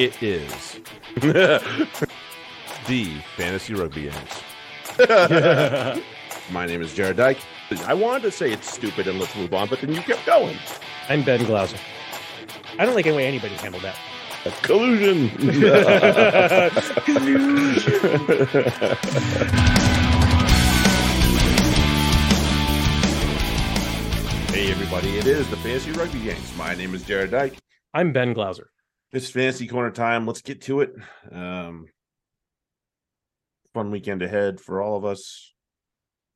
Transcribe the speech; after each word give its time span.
It 0.00 0.22
is 0.22 0.80
the 1.16 1.60
Fantasy 3.36 3.74
Rugby 3.74 4.00
Yanks. 4.04 4.42
My 6.50 6.64
name 6.64 6.80
is 6.80 6.94
Jarrod 6.94 7.16
Dyke. 7.16 7.36
I 7.84 7.92
wanted 7.92 8.22
to 8.22 8.30
say 8.30 8.50
it's 8.50 8.72
stupid 8.72 9.06
and 9.08 9.20
let's 9.20 9.36
move 9.36 9.52
on, 9.52 9.68
but 9.68 9.82
then 9.82 9.92
you 9.92 10.00
kept 10.00 10.24
going. 10.24 10.56
I'm 11.10 11.22
Ben 11.22 11.44
Glauser. 11.44 11.76
I 12.78 12.86
don't 12.86 12.94
like 12.94 13.06
any 13.06 13.14
way 13.14 13.26
anybody 13.26 13.54
handled 13.56 13.82
that. 13.82 13.94
Collusion. 14.62 15.28
hey, 24.48 24.70
everybody. 24.72 25.18
It 25.18 25.26
is 25.26 25.46
the 25.50 25.56
Fantasy 25.56 25.92
Rugby 25.92 26.20
Yanks. 26.20 26.56
My 26.56 26.74
name 26.74 26.94
is 26.94 27.02
Jarrod 27.02 27.32
Dyke. 27.32 27.58
I'm 27.92 28.14
Ben 28.14 28.32
Glauser. 28.32 28.70
It's 29.12 29.30
fantasy 29.30 29.66
corner 29.66 29.90
time. 29.90 30.26
Let's 30.26 30.42
get 30.42 30.60
to 30.62 30.80
it. 30.82 30.94
Um, 31.32 31.86
fun 33.74 33.90
weekend 33.90 34.22
ahead 34.22 34.60
for 34.60 34.80
all 34.80 34.96
of 34.96 35.04
us. 35.04 35.52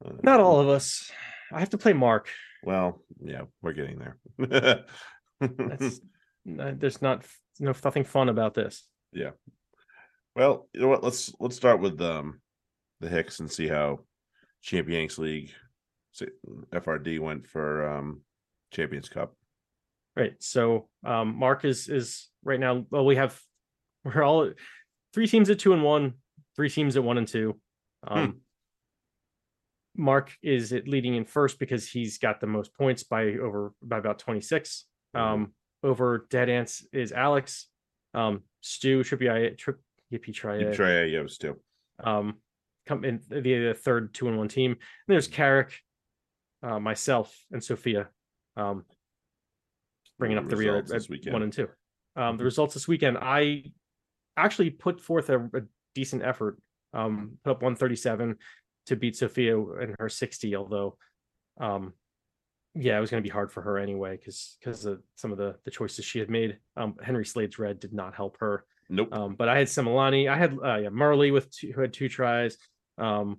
Uh, 0.05 0.13
Not 0.23 0.41
all 0.41 0.61
of 0.61 0.69
us. 0.69 1.11
I 1.53 1.61
have 1.61 1.71
to 1.71 1.79
play 1.79 1.93
Mark. 1.93 2.29
Well, 2.65 3.01
yeah, 3.23 3.43
we're 3.63 3.75
getting 3.75 3.99
there. 3.99 4.19
That's 5.41 6.01
uh, 6.59 6.73
there's 6.77 7.01
not 7.03 7.25
no 7.61 7.73
nothing 7.85 8.05
fun 8.05 8.29
about 8.29 8.55
this. 8.55 8.85
yeah. 9.13 9.31
Well, 10.35 10.69
you 10.73 10.81
know 10.81 10.89
what? 10.89 11.05
Let's 11.05 11.33
let's 11.39 11.55
start 11.55 11.81
with 11.81 12.01
um 12.01 12.41
the 13.01 13.09
Hicks 13.09 13.39
and 13.39 13.51
see 13.51 13.69
how 13.69 14.01
Champions 14.63 15.17
League 15.19 15.53
FRD 16.73 17.21
went 17.21 17.47
for 17.47 17.89
um 17.89 18.23
Champions 18.73 19.09
Cup. 19.09 19.37
Right. 20.17 20.35
So 20.41 20.89
um 21.05 21.37
Mark 21.37 21.65
is 21.65 21.89
is 21.89 22.29
right 22.45 22.61
now 22.61 22.85
well 22.91 23.05
we 23.05 23.17
have 23.17 23.41
we're 24.05 24.23
all 24.23 24.51
three 25.13 25.27
teams 25.27 25.51
at 25.51 25.59
two 25.59 25.73
and 25.73 25.83
one, 25.83 26.15
three 26.57 26.71
teams 26.71 26.97
at 26.97 27.05
one 27.05 27.19
and 27.19 27.29
two. 27.29 27.59
Um 28.07 28.41
Mark 29.97 30.33
is 30.43 30.73
it 30.73 30.89
leading 30.89 31.15
in 31.15 31.25
first 31.25 31.59
because 31.59 31.89
he's 31.89 32.19
got 32.19 32.41
the 32.41 32.47
most 32.47 32.75
points 32.75 33.05
by 33.05 33.35
over 33.35 33.73
by 33.83 33.99
about 33.99 34.19
26. 34.19 34.85
Um 35.15 35.53
over 35.83 36.27
Dead 36.31 36.49
Ants 36.49 36.87
is 36.93 37.13
Alex. 37.13 37.69
Um 38.13 38.43
Stu 38.61 39.03
Trippy 39.03 39.57
Trip 39.59 39.81
Yippee 40.13 40.29
You 40.29 40.33
try 40.33 40.59
yeah, 40.59 40.71
too. 41.39 41.57
um 42.03 42.37
come 42.87 43.05
in 43.05 43.21
the, 43.29 43.41
the 43.41 43.75
third 43.75 44.15
two 44.15 44.29
and 44.29 44.39
one 44.39 44.49
team. 44.49 44.73
And 44.73 44.79
there's 45.09 45.29
Carrick, 45.29 45.81
uh, 46.63 46.79
myself, 46.79 47.35
and 47.51 47.63
Sophia. 47.63 48.09
Um 48.57 48.85
bringing 50.19 50.39
up 50.39 50.49
the 50.49 50.57
rear 50.57 50.73
results 50.73 50.93
this 50.93 51.09
weekend. 51.09 51.33
one 51.33 51.43
and 51.43 51.53
two. 51.53 51.69
Um 52.17 52.37
the 52.37 52.45
results 52.45 52.75
this 52.75 52.89
weekend, 52.89 53.19
I 53.21 53.65
actually 54.37 54.71
put 54.71 55.01
forth 55.01 55.31
a, 55.31 55.39
a 55.55 55.63
decent 55.95 56.23
effort. 56.23 56.59
Um 56.93 57.39
put 57.45 57.51
up 57.53 57.63
137 57.63 58.37
to 58.87 58.97
beat 58.97 59.17
Sophia 59.17 59.59
in 59.59 59.95
her 59.99 60.09
60, 60.09 60.57
although 60.57 60.97
um 61.61 61.93
yeah, 62.75 62.99
it 62.99 63.01
was 63.01 63.11
going 63.11 63.23
to 63.23 63.27
be 63.27 63.33
hard 63.33 63.53
for 63.53 63.63
her 63.63 63.79
anyway 63.79 64.17
because 64.17 64.57
because 64.59 64.85
of 64.85 65.01
some 65.15 65.31
of 65.31 65.39
the 65.39 65.55
the 65.65 65.71
choices 65.71 66.05
she 66.05 66.19
had 66.19 66.29
made. 66.29 66.59
Um, 66.77 66.97
Henry 67.01 67.25
Slade's 67.25 67.59
red 67.59 67.79
did 67.79 67.93
not 67.93 68.15
help 68.15 68.37
her. 68.41 68.65
Nope. 68.89 69.11
Um, 69.13 69.35
but 69.37 69.49
I 69.49 69.57
had 69.59 69.69
Simelane, 69.69 70.29
I 70.29 70.37
had 70.37 70.59
uh, 70.63 70.77
yeah, 70.79 70.89
Marley 70.89 71.31
with 71.31 71.51
two, 71.51 71.73
who 71.73 71.81
had 71.81 71.93
two 71.93 72.09
tries. 72.09 72.59
Um, 72.99 73.39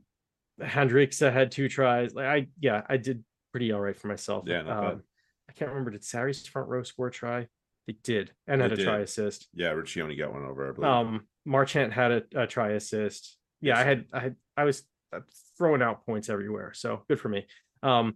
Hendrikse 0.61 1.31
had 1.31 1.51
two 1.51 1.67
tries. 1.67 2.13
Like 2.13 2.25
I 2.27 2.47
yeah, 2.59 2.83
I 2.87 2.95
did 2.97 3.23
pretty 3.51 3.73
all 3.73 3.81
right 3.81 3.97
for 3.97 4.07
myself. 4.07 4.45
Yeah, 4.47 4.61
not 4.61 4.81
bad. 4.81 4.93
um, 4.93 5.03
I 5.49 5.53
can't 5.53 5.69
remember. 5.69 5.91
Did 5.91 6.03
Sarries 6.03 6.45
front 6.47 6.67
row 6.69 6.83
score 6.83 7.07
a 7.07 7.11
try? 7.11 7.47
They 7.87 7.95
did, 8.03 8.31
and 8.47 8.61
had 8.61 8.71
They 8.71 8.81
a 8.81 8.85
try 8.85 8.99
assist. 8.99 9.47
yeah, 9.53 9.71
Riccioni 9.71 10.17
got 10.17 10.33
one 10.33 10.43
over, 10.43 10.69
I 10.69 10.71
believe. 10.73 10.89
Um, 10.89 11.27
Marchant 11.45 11.93
had 11.93 12.11
a, 12.11 12.23
a 12.35 12.47
try 12.47 12.71
assist. 12.71 13.37
Yeah, 13.61 13.77
I 13.77 13.83
had 13.83 14.05
I 14.11 14.19
had 14.19 14.35
I 14.57 14.63
was 14.63 14.83
uh, 15.13 15.19
throwing 15.57 15.81
out 15.83 16.05
points 16.05 16.29
everywhere, 16.29 16.73
so 16.73 17.03
good 17.07 17.19
for 17.19 17.29
me. 17.29 17.45
Um, 17.83 18.15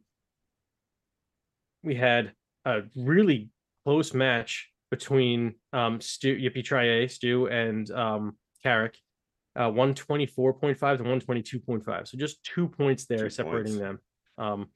we 1.83 1.95
had 1.95 2.33
a 2.65 2.81
really 2.95 3.49
close 3.85 4.13
match 4.13 4.69
between 4.91 5.53
um 5.71 6.01
Stu 6.01 6.35
Yippee 6.35 6.63
Trie, 6.63 7.07
Stu 7.07 7.47
and 7.47 7.89
um 7.91 8.37
Carrick. 8.63 8.97
Uh 9.55 9.69
124.5 9.71 10.77
to 10.97 11.03
122.5. 11.03 12.07
So 12.07 12.17
just 12.17 12.43
two 12.43 12.67
points 12.67 13.05
there 13.05 13.23
Two 13.25 13.29
separating 13.29 13.77
points. 13.77 13.79
them. 13.79 13.99
Um 14.37 14.67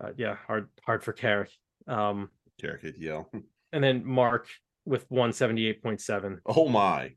uh, 0.00 0.10
yeah, 0.16 0.36
hard 0.46 0.68
hard 0.84 1.02
for 1.02 1.12
Carrick. 1.12 1.50
Um 1.88 2.30
hit 2.60 2.96
yell. 2.98 3.30
and 3.72 3.82
then 3.82 4.04
Mark 4.04 4.46
with 4.84 5.08
178.7 5.10 6.38
Oh 6.46 6.68
my. 6.68 7.12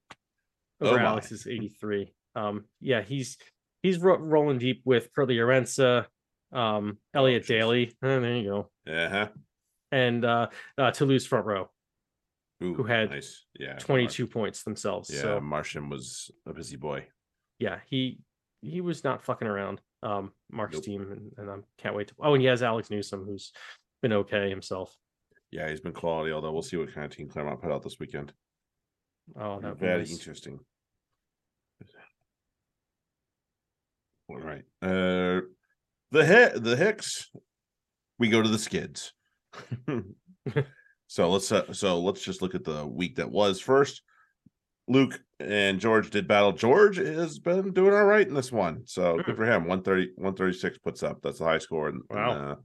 over 0.82 0.96
Oh 0.96 0.98
my. 0.98 1.04
Alex's 1.04 1.48
83. 1.48 2.14
Um, 2.36 2.66
yeah, 2.80 3.02
he's 3.02 3.38
he's 3.84 3.98
ro- 4.00 4.18
rolling 4.18 4.58
deep 4.58 4.82
with 4.86 5.10
Kurt-Lee 5.14 5.38
Arendse, 5.38 6.06
um, 6.54 6.98
Elliot 7.14 7.44
jeez. 7.44 7.48
Daly. 7.48 7.88
eh, 8.04 8.20
there 8.20 8.36
you 8.38 8.50
go, 8.88 8.94
Uh-huh. 8.94 9.28
and 9.92 10.24
uh, 10.26 10.48
uh, 10.78 10.92
Toulouse 10.92 11.26
front 11.26 11.46
row, 11.46 11.70
Ooh, 12.64 12.74
Who 12.76 12.84
had 12.84 13.10
nice. 13.10 13.46
Yeah. 13.60 13.78
22 13.80 14.28
points 14.28 14.64
themselves. 14.64 15.10
Yeah, 15.14 15.22
So 15.22 15.42
Marchand 15.42 15.90
was 15.92 16.32
a 16.46 16.54
busy 16.54 16.78
boy. 16.78 17.08
yeah, 17.60 17.80
he 17.90 18.20
he 18.62 18.80
was 18.82 19.04
not 19.04 19.24
fucking 19.24 19.48
around. 19.48 19.82
Um, 20.04 20.32
Mark's 20.52 20.76
Nope. 20.76 20.84
team, 20.84 21.12
and, 21.12 21.32
and 21.38 21.50
I 21.50 21.56
can't 21.82 21.96
wait 21.96 22.08
to. 22.10 22.14
Oh, 22.20 22.34
and 22.34 22.42
he 22.42 22.48
has 22.48 22.62
Alex 22.64 22.90
Newsome, 22.90 23.26
who's 23.26 23.52
been 24.02 24.14
okay 24.14 24.50
himself. 24.50 24.96
Yeah, 25.52 25.70
he's 25.70 25.82
been 25.82 25.94
quality, 25.94 26.32
although 26.32 26.52
we'll 26.52 26.62
see 26.62 26.78
what 26.78 26.94
kind 26.94 27.06
of 27.06 27.16
team 27.16 27.28
Clermont 27.28 27.62
put 27.62 27.72
out 27.72 27.84
this 27.84 28.00
weekend. 28.00 28.34
Oh, 29.40 29.60
that 29.62 29.78
Very 29.78 30.00
was 30.00 30.12
interesting. 30.12 30.60
All 34.30 34.40
right. 34.40 34.64
Uh 34.82 35.42
the 36.12 36.26
hit 36.26 36.64
the 36.64 36.76
Hicks. 36.76 37.30
We 38.20 38.30
go 38.30 38.42
to 38.42 38.50
the 38.50 38.60
skids. 38.60 39.14
so 41.08 41.30
let's 41.30 41.52
uh, 41.52 41.74
so 41.74 42.00
let's 42.00 42.22
just 42.22 42.42
look 42.42 42.56
at 42.56 42.64
the 42.64 42.86
week 42.86 43.16
that 43.18 43.30
was 43.32 43.60
first. 43.60 44.02
Luke 44.88 45.22
and 45.40 45.80
George 45.80 46.10
did 46.10 46.28
battle. 46.28 46.52
George 46.52 46.98
has 46.98 47.40
been 47.40 47.72
doing 47.72 47.94
all 47.94 48.06
right 48.06 48.28
in 48.28 48.34
this 48.34 48.52
one. 48.52 48.82
So 48.86 49.18
good 49.26 49.38
for 49.38 49.46
him. 49.46 49.62
130, 49.68 50.12
136 50.16 50.78
puts 50.80 51.04
up. 51.04 51.22
That's 51.22 51.40
the 51.40 51.46
high 51.46 51.60
score 51.60 51.90
in, 51.90 52.02
in, 52.10 52.18
Wow. 52.18 52.32
uh, 52.32 52.56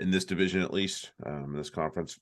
in 0.00 0.10
this 0.10 0.24
division, 0.24 0.62
at 0.62 0.72
least, 0.72 1.12
um, 1.24 1.52
in 1.52 1.56
this 1.56 1.70
conference. 1.70 2.18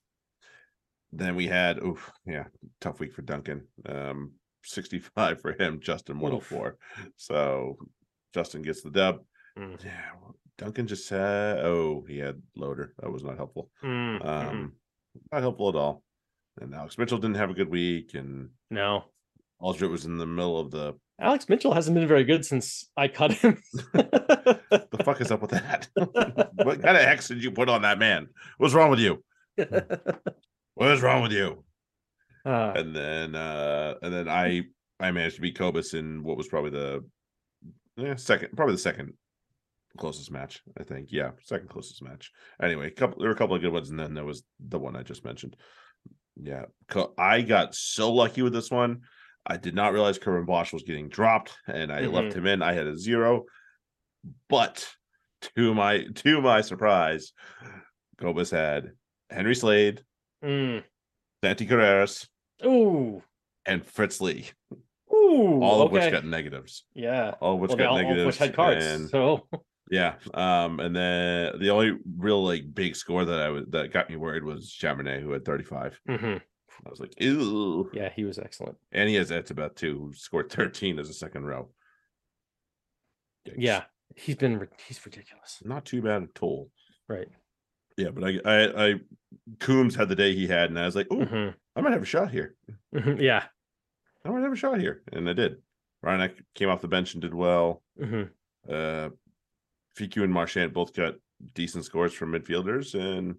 Then 1.11 1.35
we 1.35 1.47
had, 1.47 1.81
oof, 1.81 2.11
yeah, 2.25 2.45
tough 2.81 2.99
week 2.99 3.13
for 3.13 3.21
Duncan. 3.21 3.65
Um, 3.85 4.33
65 4.63 5.41
for 5.41 5.53
him, 5.53 5.79
Justin 5.79 6.19
104. 6.19 6.77
So 7.15 7.77
Justin 8.33 8.61
gets 8.61 8.81
the 8.81 8.91
dub. 8.91 9.19
Mm. 9.57 9.83
Yeah, 9.83 10.11
Duncan 10.57 10.87
just 10.87 11.07
said, 11.07 11.59
oh, 11.59 12.03
he 12.07 12.17
had 12.19 12.41
loader. 12.55 12.93
That 12.99 13.11
was 13.11 13.23
not 13.23 13.37
helpful. 13.37 13.69
Mm. 13.83 14.25
Um, 14.25 14.73
not 15.31 15.41
helpful 15.41 15.69
at 15.69 15.75
all. 15.75 16.03
And 16.59 16.73
Alex 16.73 16.97
Mitchell 16.97 17.19
didn't 17.19 17.37
have 17.37 17.51
a 17.51 17.55
good 17.55 17.69
week, 17.69 18.15
and 18.15 18.49
no. 18.71 19.05
Aldrit 19.61 19.89
was 19.89 20.05
in 20.05 20.17
the 20.17 20.25
middle 20.25 20.59
of 20.59 20.71
the. 20.71 20.93
Alex 21.19 21.49
Mitchell 21.49 21.73
hasn't 21.73 21.95
been 21.95 22.07
very 22.07 22.23
good 22.23 22.45
since 22.45 22.89
I 22.95 23.07
cut 23.07 23.33
him. 23.33 23.61
The 23.93 25.03
fuck 25.03 25.21
is 25.21 25.31
up 25.31 25.41
with 25.41 25.51
that? 25.51 25.87
what 25.95 26.81
kind 26.81 26.97
of 26.97 27.03
X 27.03 27.27
did 27.27 27.43
you 27.43 27.51
put 27.51 27.69
on 27.69 27.83
that 27.83 27.99
man? 27.99 28.27
What's 28.57 28.73
wrong 28.73 28.89
with 28.89 28.99
you? 28.99 29.23
What 30.75 30.91
is 30.91 31.01
wrong 31.01 31.23
with 31.23 31.31
you? 31.31 31.63
Uh, 32.45 32.73
And 32.75 32.95
then, 32.95 33.35
uh 33.35 33.95
and 34.01 34.13
then 34.13 34.29
I 34.29 34.63
I 34.99 35.11
managed 35.11 35.35
to 35.35 35.41
beat 35.41 35.57
Cobus 35.57 35.93
in 35.93 36.23
what 36.23 36.37
was 36.37 36.47
probably 36.47 36.71
the 36.71 37.03
yeah, 37.95 38.15
second, 38.15 38.49
probably 38.55 38.75
the 38.75 38.79
second 38.81 39.13
closest 39.97 40.31
match. 40.31 40.61
I 40.79 40.83
think, 40.83 41.09
yeah, 41.11 41.31
second 41.43 41.69
closest 41.69 42.03
match. 42.03 42.31
Anyway, 42.61 42.91
couple 42.91 43.19
there 43.19 43.29
were 43.29 43.35
a 43.35 43.37
couple 43.37 43.55
of 43.55 43.61
good 43.61 43.73
ones, 43.73 43.89
and 43.89 43.99
then 43.99 44.13
there 44.13 44.25
was 44.25 44.43
the 44.59 44.77
one 44.79 44.95
I 44.95 45.03
just 45.03 45.25
mentioned. 45.25 45.55
Yeah, 46.39 46.65
I 47.17 47.41
got 47.41 47.73
so 47.73 48.13
lucky 48.13 48.43
with 48.43 48.53
this 48.53 48.69
one. 48.69 49.01
I 49.47 49.57
did 49.57 49.73
not 49.75 49.93
realize 49.93 50.19
Curwin 50.19 50.45
Bosch 50.45 50.73
was 50.73 50.83
getting 50.83 51.07
dropped, 51.09 51.57
and 51.67 51.91
I 51.91 52.01
left 52.01 52.35
him 52.35 52.45
in. 52.45 52.61
I 52.61 52.73
had 52.73 52.85
a 52.87 52.97
zero, 52.97 53.45
but 54.49 54.87
to 55.55 55.73
my 55.73 56.05
to 56.15 56.41
my 56.41 56.61
surprise, 56.61 57.31
Cobus 58.19 58.51
had 58.51 58.91
Henry 59.29 59.55
Slade, 59.55 60.03
mm. 60.43 60.83
Santi 61.43 61.65
Carreras, 61.67 62.27
Ooh. 62.65 63.23
and 63.65 63.85
Fritz 63.85 64.19
Lee, 64.19 64.49
Ooh. 65.13 65.61
all 65.61 65.81
of 65.81 65.91
which 65.91 66.11
got 66.11 66.25
negatives. 66.25 66.83
Yeah. 66.93 67.35
All 67.39 67.53
of 67.55 67.59
which 67.61 67.69
Well, 67.69 67.77
got 67.77 67.87
all, 67.87 67.93
all 67.93 67.99
of 67.99 68.05
negatives. 68.07 68.25
which 68.25 68.37
had 68.37 68.55
cards. 68.55 68.85
and- 68.85 69.09
So 69.09 69.47
yeah, 69.91 70.15
um, 70.33 70.79
and 70.79 70.95
then 70.95 71.59
the 71.59 71.69
only 71.69 71.97
real 72.17 72.43
like 72.43 72.73
big 72.73 72.95
score 72.95 73.23
that 73.23 73.39
I 73.39 73.49
was 73.49 73.65
that 73.69 73.93
got 73.93 74.09
me 74.09 74.15
worried 74.17 74.43
was 74.43 74.71
Chamonix, 74.71 75.21
who 75.21 75.31
had 75.31 75.45
35. 75.45 75.99
Mhm. 76.09 76.41
I 76.85 76.89
was 76.89 76.99
like, 76.99 77.13
ew. 77.19 77.89
yeah, 77.93 78.09
he 78.15 78.23
was 78.23 78.37
excellent. 78.39 78.77
And 78.91 79.09
he 79.09 79.15
has 79.15 79.31
Etzebeth 79.31 79.75
too, 79.75 79.97
who 79.97 80.13
scored 80.13 80.51
13 80.51 80.99
as 80.99 81.09
a 81.09 81.13
second 81.13 81.45
row. 81.45 81.69
Yikes. 83.47 83.55
Yeah, 83.57 83.83
he's 84.15 84.35
been 84.35 84.67
he's 84.87 85.03
ridiculous. 85.05 85.59
Not 85.63 85.85
too 85.85 86.01
bad 86.01 86.23
at 86.23 86.41
all. 86.41 86.69
Right. 87.09 87.27
Yeah, 87.97 88.09
but 88.09 88.23
I 88.23 88.39
I 88.45 88.87
I 88.89 88.93
Coombs 89.59 89.95
had 89.95 90.09
the 90.09 90.15
day 90.15 90.33
he 90.35 90.47
had, 90.47 90.69
and 90.69 90.77
I 90.79 90.85
was 90.85 90.95
like, 90.95 91.07
oh, 91.11 91.15
Mhm. 91.17 91.55
I 91.75 91.81
might 91.81 91.93
have 91.93 92.01
a 92.03 92.05
shot 92.05 92.31
here. 92.31 92.55
Mhm. 92.93 93.19
Yeah. 93.21 93.43
I 94.25 94.29
might 94.29 94.43
have 94.43 94.51
a 94.51 94.55
shot 94.57 94.79
here, 94.79 95.03
and 95.13 95.29
I 95.29 95.33
did. 95.33 95.57
Ryan 96.03 96.31
came 96.53 96.69
off 96.69 96.81
the 96.81 96.87
bench 96.87 97.13
and 97.13 97.21
did 97.21 97.33
well. 97.33 97.83
hmm 97.97 98.23
Uh, 98.69 99.09
FQ 99.97 100.23
and 100.23 100.33
Marchand 100.33 100.73
both 100.73 100.93
got 100.93 101.15
decent 101.53 101.85
scores 101.85 102.13
from 102.13 102.31
midfielders, 102.33 102.93
and 102.93 103.35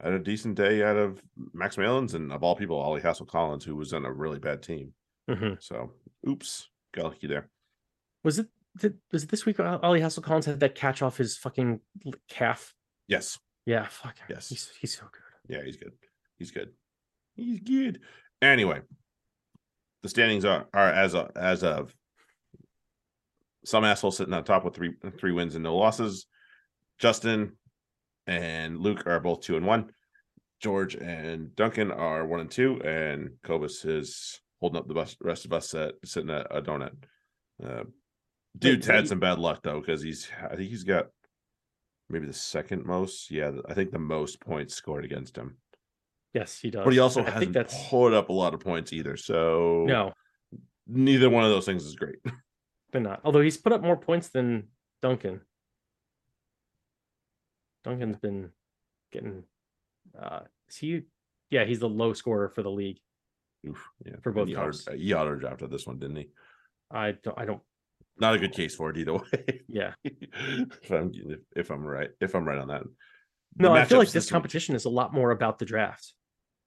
had 0.00 0.12
a 0.12 0.18
decent 0.18 0.54
day 0.56 0.82
out 0.82 0.96
of 0.96 1.22
Max 1.52 1.76
Malins 1.76 2.14
and 2.14 2.32
of 2.32 2.42
all 2.42 2.54
people, 2.56 2.78
Ollie 2.78 3.00
Hassell-Collins, 3.00 3.64
who 3.64 3.74
was 3.76 3.92
on 3.92 4.04
a 4.04 4.12
really 4.12 4.38
bad 4.38 4.62
team. 4.62 4.92
hmm 5.28 5.54
So, 5.60 5.92
oops, 6.28 6.68
got 6.94 7.04
lucky 7.06 7.26
there. 7.26 7.48
Was 8.24 8.38
it 8.38 8.46
did, 8.78 8.98
was 9.12 9.24
it 9.24 9.30
this 9.30 9.44
week? 9.46 9.58
Ollie 9.60 10.00
Hassell-Collins 10.00 10.46
had 10.46 10.60
that 10.60 10.74
catch 10.74 11.02
off 11.02 11.16
his 11.16 11.36
fucking 11.36 11.80
calf. 12.28 12.74
Yes, 13.08 13.38
Yeah, 13.66 13.86
fuck. 13.88 14.16
Yes. 14.28 14.48
he's 14.48 14.70
he's 14.80 14.96
so 14.96 15.06
good. 15.10 15.56
yeah, 15.56 15.64
he's 15.64 15.76
good. 15.76 15.92
He's 16.38 16.50
good. 16.52 16.70
He's 17.34 17.60
good. 17.60 18.00
Anyway, 18.42 18.80
the 20.02 20.08
standings 20.08 20.44
are 20.44 20.66
are 20.74 20.90
as 20.90 21.14
of, 21.14 21.30
as 21.36 21.64
of 21.64 21.92
some 23.64 23.84
asshole 23.84 24.10
sitting 24.12 24.32
on 24.34 24.44
top 24.44 24.64
with 24.64 24.74
three 24.76 24.94
three 25.18 25.32
wins 25.32 25.54
and 25.54 25.64
no 25.64 25.76
losses. 25.76 26.26
Justin 26.98 27.56
and 28.28 28.78
Luke 28.78 29.06
are 29.06 29.18
both 29.18 29.40
two 29.40 29.56
and 29.56 29.66
one. 29.66 29.90
George 30.60 30.94
and 30.94 31.54
Duncan 31.56 31.90
are 31.90 32.26
one 32.26 32.40
and 32.40 32.50
two, 32.50 32.80
and 32.82 33.30
Cobus 33.42 33.84
is 33.84 34.40
holding 34.60 34.78
up 34.78 34.88
the 34.88 34.94
best, 34.94 35.16
rest 35.20 35.44
of 35.44 35.52
us 35.52 35.72
at 35.74 35.94
sitting 36.04 36.30
at 36.30 36.46
a 36.50 36.60
donut. 36.60 36.92
Uh, 37.64 37.84
dude's 38.58 38.86
had 38.86 39.08
some 39.08 39.20
bad 39.20 39.38
luck 39.38 39.62
though, 39.62 39.80
because 39.80 40.02
he's 40.02 40.28
I 40.44 40.56
think 40.56 40.70
he's 40.70 40.84
got 40.84 41.06
maybe 42.10 42.26
the 42.26 42.32
second 42.32 42.84
most. 42.84 43.30
Yeah, 43.30 43.52
I 43.68 43.74
think 43.74 43.92
the 43.92 43.98
most 43.98 44.40
points 44.40 44.74
scored 44.74 45.04
against 45.04 45.36
him. 45.36 45.56
Yes, 46.34 46.58
he 46.58 46.70
does. 46.70 46.84
But 46.84 46.92
he 46.92 46.98
also 46.98 47.20
I 47.22 47.24
hasn't 47.24 47.40
think 47.40 47.52
that's 47.54 47.88
put 47.88 48.12
up 48.12 48.28
a 48.28 48.32
lot 48.32 48.52
of 48.52 48.60
points 48.60 48.92
either. 48.92 49.16
So 49.16 49.84
no, 49.86 50.12
neither 50.86 51.30
one 51.30 51.44
of 51.44 51.50
those 51.50 51.66
things 51.66 51.84
is 51.84 51.94
great. 51.94 52.18
but 52.92 53.02
not. 53.02 53.20
Although 53.24 53.40
he's 53.40 53.56
put 53.56 53.72
up 53.72 53.82
more 53.82 53.96
points 53.96 54.28
than 54.28 54.68
Duncan. 55.02 55.40
Duncan's 57.88 58.18
been 58.18 58.50
getting. 59.12 59.44
uh 60.20 60.40
is 60.68 60.76
he? 60.76 61.02
Yeah, 61.50 61.64
he's 61.64 61.78
the 61.80 61.88
low 61.88 62.12
scorer 62.12 62.48
for 62.50 62.62
the 62.62 62.70
league. 62.70 62.98
Oof, 63.66 63.82
yeah, 64.04 64.16
For 64.22 64.32
both 64.32 64.48
he 64.48 64.54
auto, 64.56 64.66
cups. 64.66 64.86
he 64.96 65.14
auto 65.14 65.34
drafted 65.34 65.70
this 65.70 65.86
one, 65.86 65.98
didn't 65.98 66.16
he? 66.16 66.28
I 66.90 67.12
don't. 67.22 67.38
I 67.38 67.44
don't. 67.44 67.62
Not 68.20 68.34
a 68.34 68.38
good 68.38 68.52
case 68.52 68.74
for 68.74 68.90
it 68.90 68.98
either 68.98 69.14
way. 69.14 69.62
Yeah. 69.68 69.92
if 70.04 70.90
I'm 70.90 71.10
if, 71.14 71.38
if 71.56 71.70
I'm 71.70 71.84
right, 71.84 72.10
if 72.20 72.34
I'm 72.34 72.44
right 72.46 72.58
on 72.58 72.68
that. 72.68 72.82
The 73.56 73.62
No, 73.62 73.72
I 73.72 73.84
feel 73.84 73.98
like 73.98 74.10
this 74.10 74.26
week- 74.26 74.32
competition 74.32 74.74
is 74.74 74.84
a 74.84 74.90
lot 74.90 75.14
more 75.14 75.30
about 75.30 75.58
the 75.58 75.64
draft. 75.64 76.12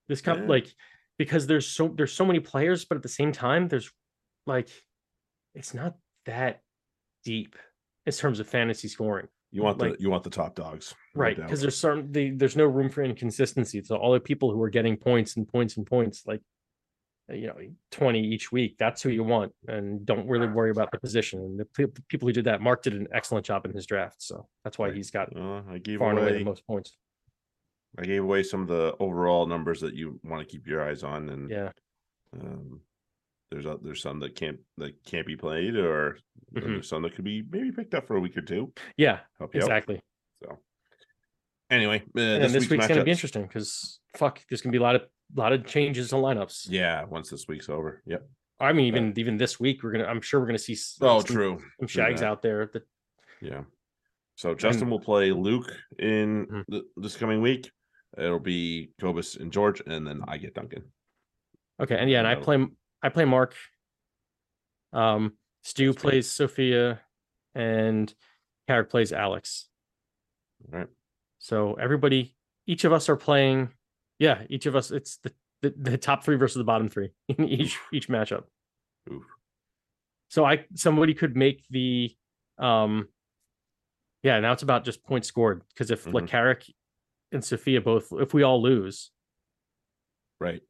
This 0.09 0.21
comp 0.21 0.41
Yeah. 0.41 0.47
like 0.47 0.68
because 1.19 1.45
there's 1.47 1.68
so 1.68 1.94
there's 1.95 2.12
so 2.13 2.25
many 2.25 2.39
players, 2.39 2.85
but 2.85 2.95
at 2.97 3.03
the 3.03 3.09
same 3.09 3.31
time, 3.31 3.68
there's 3.68 3.91
like 4.47 4.69
it's 5.53 5.73
not 5.73 5.95
that 6.25 6.62
deep 7.23 7.56
in 8.06 8.12
terms 8.13 8.39
of 8.39 8.47
fantasy 8.47 8.88
scoring. 8.88 9.27
You 9.51 9.63
want 9.63 9.80
like- 9.80 9.98
the 9.98 10.01
you 10.01 10.09
want 10.09 10.24
the 10.24 10.30
top 10.30 10.56
dogs, 10.56 10.94
right 11.13 11.36
because 11.36 11.59
there's 11.62 11.77
certain 11.77 12.12
the, 12.12 12.31
there's 12.31 12.56
no 12.56 12.65
room 12.65 12.89
for 12.89 13.03
inconsistency. 13.03 13.81
So 13.83 13.95
all 13.98 14.13
the 14.13 14.19
people 14.19 14.51
who 14.51 14.62
are 14.62 14.69
getting 14.69 14.95
points 14.98 15.36
and 15.36 15.48
points 15.48 15.75
and 15.77 15.86
points 15.86 16.24
like 16.25 16.42
uh, 17.30 17.33
you 17.36 17.48
know 17.48 17.57
20 17.92 18.19
each 18.21 18.51
week 18.51 18.77
that's 18.80 19.01
who 19.01 19.09
you 19.09 19.24
want 19.24 19.53
and 19.68 20.06
don't 20.06 20.27
really 20.27 20.48
worry 20.48 20.71
about 20.71 20.89
the 20.92 21.00
position. 21.00 21.39
And 21.42 21.59
the, 21.59 21.68
the 21.94 22.01
people 22.07 22.27
who 22.27 22.33
did 22.33 22.45
that 22.45 22.62
mark 22.62 22.81
did 22.83 22.94
an 22.94 23.07
excellent 23.13 23.45
job 23.45 23.65
in 23.65 23.74
his 23.74 23.86
draft 23.86 24.21
so 24.24 24.48
that's 24.63 24.77
why 24.80 24.88
Right. 24.88 24.95
he's 24.95 25.12
got 25.12 25.36
Uh, 25.36 25.62
I 25.69 25.77
gave 25.80 26.00
far 26.00 26.09
and 26.12 26.19
away 26.19 26.30
away 26.30 26.38
the 26.39 26.45
most 26.45 26.65
points. 26.65 26.95
I 28.00 28.04
gave 28.06 28.24
away 28.24 28.44
some 28.44 28.62
of 28.62 28.69
the 28.69 28.95
overall 29.01 29.45
numbers 29.47 29.81
that 29.81 29.95
you 29.95 30.18
want 30.24 30.47
to 30.47 30.50
keep 30.50 30.65
your 30.65 30.81
eyes 30.81 31.04
on, 31.04 31.27
and 31.27 31.50
yeah. 31.50 31.71
um, 32.39 32.80
there's 33.51 33.65
a, 33.65 33.77
there's 33.81 34.01
some 34.01 34.19
that 34.21 34.36
can't 34.36 34.57
that 34.77 34.94
can't 35.06 35.27
be 35.27 35.36
played, 35.36 35.75
or 35.75 36.18
Mhm. 36.56 36.62
there's 36.63 36.88
some 36.89 37.01
that 37.03 37.15
could 37.15 37.25
be 37.25 37.44
maybe 37.50 37.71
picked 37.71 37.94
up 37.94 38.07
for 38.07 38.15
a 38.15 38.19
week 38.19 38.36
or 38.38 38.42
two. 38.42 38.74
yeah 38.98 39.19
out. 39.42 39.51
exactly 39.53 40.01
So 40.44 40.57
anyway, 41.69 42.00
uh, 42.18 42.19
and 42.21 42.44
then 42.44 42.51
this 42.51 42.69
week's, 42.69 42.88
going 42.88 43.00
to 43.00 43.03
be 43.06 43.12
interesting 43.12 43.44
because 43.44 44.00
fuck 44.15 44.42
there's 44.50 44.62
going 44.62 44.71
to 44.71 44.77
be 44.77 44.81
a 44.81 44.83
lot 44.86 44.95
of 44.95 45.03
a 45.36 45.39
lot 45.39 45.53
of 45.53 45.65
changes 45.65 46.12
in 46.12 46.19
lineups 46.19 46.68
Yeah, 46.69 47.03
once 47.06 47.30
this 47.30 47.48
week's 47.48 47.69
over. 47.69 48.01
Yep. 48.06 48.27
i 48.59 48.74
mean 48.74 48.86
even 48.86 49.13
even 49.18 49.38
this 49.38 49.59
week 49.59 49.81
we're 49.83 49.92
gonna 49.92 50.06
i'm 50.06 50.21
sure 50.21 50.39
we're 50.39 50.45
gonna 50.45 50.57
see 50.57 50.77
Oh, 51.01 51.19
some, 51.19 51.36
true. 51.36 51.59
some 51.80 51.88
shags 51.88 52.21
that. 52.21 52.27
out 52.27 52.42
there 52.42 52.69
that 52.74 52.83
Yeah. 53.42 53.63
So 54.36 54.56
Justin 54.56 54.89
will 54.89 55.00
play 55.00 55.31
Luke 55.31 55.71
in 56.00 56.47
Mhm. 56.47 56.63
th- 56.71 56.83
this 56.97 57.15
coming 57.18 57.42
week. 57.42 57.69
It'll 58.18 58.39
be 58.39 58.92
Cobus 59.00 59.36
and 59.36 59.51
George, 59.54 59.81
and 59.86 60.06
then 60.07 60.21
I 60.27 60.38
get 60.38 60.54
Duncan. 60.56 60.83
Okay, 61.80 61.97
and 61.97 62.09
yeah, 62.09 62.19
and 62.19 62.27
I 62.27 62.36
play 62.36 62.57
I 63.03 63.09
play 63.09 63.25
Mark. 63.25 63.56
Um, 64.94 65.33
Stu 65.63 65.94
plays 65.94 66.30
Sophia, 66.30 67.01
and 67.56 68.13
Carrick 68.68 68.89
plays 68.89 69.13
Alex. 69.13 69.68
All 70.71 70.80
right. 70.80 70.88
So 71.39 71.74
everybody, 71.75 72.36
each 72.68 72.83
of 72.83 72.94
us 72.94 73.09
are 73.09 73.15
playing. 73.15 73.69
Yeah, 74.19 74.44
each 74.50 74.65
of 74.65 74.75
us. 74.75 74.92
It's 74.92 75.18
the 75.18 75.33
the, 75.62 75.74
the 75.77 75.98
top 75.98 76.24
three 76.24 76.36
versus 76.38 76.57
the 76.57 76.63
bottom 76.63 76.89
three 76.89 77.12
in 77.27 77.48
each 77.48 77.77
each 77.94 78.07
matchup. 78.09 78.44
Oof. 79.12 79.24
So 80.30 80.45
I 80.45 80.65
somebody 80.75 81.13
could 81.13 81.36
make 81.36 81.65
the 81.69 82.15
um. 82.57 83.07
Yeah, 84.24 84.39
now 84.39 84.51
it's 84.51 84.62
about 84.62 84.86
just 84.86 85.04
points 85.04 85.27
scored 85.27 85.63
because 85.69 85.89
if 85.89 86.06
like 86.06 86.25
Mhm. 86.25 86.30
Carrick 86.30 86.65
and 87.31 87.44
Sophia 87.44 87.81
both, 87.81 88.09
if 88.12 88.33
we 88.36 88.44
all 88.44 88.62
lose, 88.62 89.09
Right. 90.39 90.62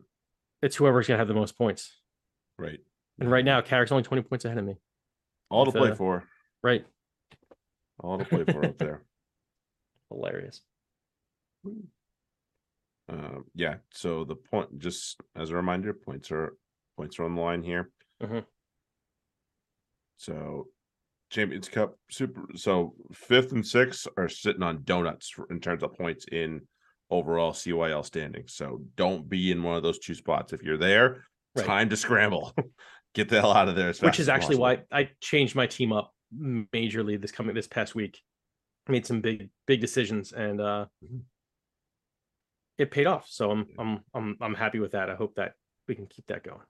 it's 0.61 0.77
whoever's 0.77 1.07
gonna 1.07 1.17
have 1.17 1.27
the 1.27 1.33
most 1.33 1.57
points. 1.57 2.00
Right. 2.61 2.79
And 3.19 3.31
right 3.31 3.43
now, 3.43 3.59
Carrick's 3.61 3.91
only 3.91 4.03
twenty 4.03 4.21
points 4.21 4.45
ahead 4.45 4.57
of 4.57 4.65
me. 4.65 4.75
All 5.49 5.65
to 5.65 5.71
with, 5.71 5.81
play 5.81 5.91
uh, 5.91 5.95
for. 5.95 6.23
Right. 6.63 6.85
All 7.99 8.19
to 8.19 8.25
play 8.25 8.43
for 8.45 8.65
up 8.65 8.77
there. 8.77 9.03
Hilarious. 10.09 10.61
Uh, 13.09 13.39
yeah. 13.55 13.75
So 13.93 14.23
the 14.25 14.35
point, 14.35 14.77
just 14.77 15.19
as 15.35 15.49
a 15.49 15.55
reminder, 15.55 15.93
points 15.93 16.31
are 16.31 16.55
points 16.97 17.19
are 17.19 17.25
on 17.25 17.35
the 17.35 17.41
line 17.41 17.63
here. 17.63 17.89
Mhm. 18.21 18.45
So, 20.17 20.67
Champions 21.31 21.67
Cup 21.67 21.95
super. 22.11 22.45
So 22.55 22.93
fifth 23.11 23.53
and 23.53 23.65
sixth 23.65 24.07
are 24.17 24.29
sitting 24.29 24.61
on 24.61 24.83
donuts 24.83 25.29
for, 25.29 25.47
in 25.49 25.59
terms 25.59 25.81
of 25.81 25.95
points 25.95 26.25
in 26.31 26.61
overall 27.09 27.53
CYL 27.53 28.05
standings. 28.05 28.53
So 28.53 28.81
don't 28.95 29.27
be 29.27 29.51
in 29.51 29.63
one 29.63 29.75
of 29.75 29.83
those 29.83 29.99
two 29.99 30.13
spots. 30.13 30.53
If 30.53 30.61
you're 30.63 30.77
there, 30.77 31.25
Right. 31.55 31.65
time 31.65 31.89
to 31.89 31.97
scramble. 31.97 32.53
Get 33.13 33.27
the 33.29 33.41
hell 33.41 33.51
out 33.51 33.67
of 33.67 33.75
there. 33.75 33.89
as 33.89 34.01
Which 34.01 34.19
is 34.21 34.29
actually 34.29 34.55
why 34.57 34.83
I 34.91 35.09
changed 35.19 35.53
my 35.55 35.67
team 35.67 35.91
up 35.91 36.13
majorly 36.33 37.19
this 37.21 37.31
coming 37.31 37.53
this 37.55 37.67
past 37.67 37.93
week. 37.93 38.21
Made 38.87 39.05
some 39.05 39.19
big 39.21 39.49
big 39.67 39.81
decisions 39.81 40.31
and 40.31 40.61
uh 40.61 40.85
Mhm. 41.03 41.21
it 42.77 42.89
paid 42.89 43.05
off. 43.07 43.27
So 43.29 43.51
I'm 43.51 43.67
I'm 43.77 43.99
I'm 44.13 44.37
I'm 44.41 44.55
happy 44.55 44.79
with 44.79 44.93
that. 44.93 45.09
I 45.09 45.15
hope 45.15 45.35
that 45.35 45.53
we 45.87 45.95
can 45.95 46.07
keep 46.07 46.25
that 46.27 46.43
going. 46.43 46.61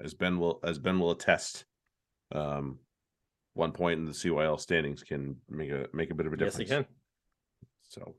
as 0.00 0.14
Ben 0.14 0.38
will 0.38 0.60
as 0.64 0.78
Ben 0.78 0.98
will 0.98 1.10
attest. 1.10 1.66
Um, 2.34 2.78
one 3.54 3.72
point 3.72 3.98
in 4.00 4.06
the 4.06 4.12
CYL 4.12 4.58
standings 4.58 5.02
can 5.02 5.36
make 5.50 5.70
a 5.70 5.86
make 5.92 6.10
a 6.10 6.14
bit 6.14 6.26
of 6.26 6.32
a 6.32 6.36
difference. 6.36 6.58
Yes, 6.58 6.70
you 6.70 6.76
can. 6.76 6.86
So 7.82 8.14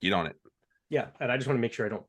get 0.00 0.12
on 0.12 0.26
it. 0.28 0.36
Yeah, 0.88 1.08
and 1.18 1.32
I 1.32 1.36
just 1.36 1.48
want 1.48 1.58
to 1.58 1.60
make 1.60 1.72
sure 1.72 1.84
I 1.84 1.88
don't 1.88 2.06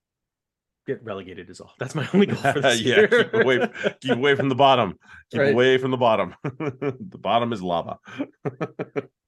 get 0.88 1.04
relegated. 1.04 1.50
Is 1.50 1.60
all. 1.62 1.74
That's 1.80 1.94
my 1.96 2.08
only 2.14 2.26
goal 2.28 2.38
for 2.38 2.62
this 2.62 2.82
yeah, 2.82 2.96
year. 2.96 3.08
keep 3.08 3.34
away, 3.34 3.70
keep 4.02 4.12
away 4.18 4.36
from 4.36 4.50
the 4.50 4.56
bottom. 4.56 4.96
Keep 5.32 5.42
Right. 5.42 5.54
away 5.54 5.78
from 5.78 5.92
the 5.92 5.98
bottom. 5.98 6.34
the 6.44 7.18
bottom 7.20 7.54
is 7.54 7.62
lava. 7.62 8.00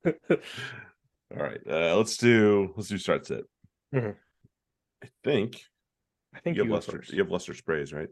All 0.05 1.43
right, 1.43 1.59
uh, 1.69 1.95
let's 1.95 2.17
do 2.17 2.73
let's 2.75 2.89
do 2.89 2.97
start 2.97 3.27
set. 3.27 3.43
Mhm. 3.93 4.15
I 5.03 5.07
think 5.23 5.61
I 6.33 6.39
think 6.39 6.57
you 6.57 6.63
you 6.63 6.71
have 6.73 6.87
Leicester. 6.87 7.03
You 7.13 7.19
have 7.23 7.31
Leicester 7.31 7.53
sprays, 7.53 7.93
right? 7.93 8.09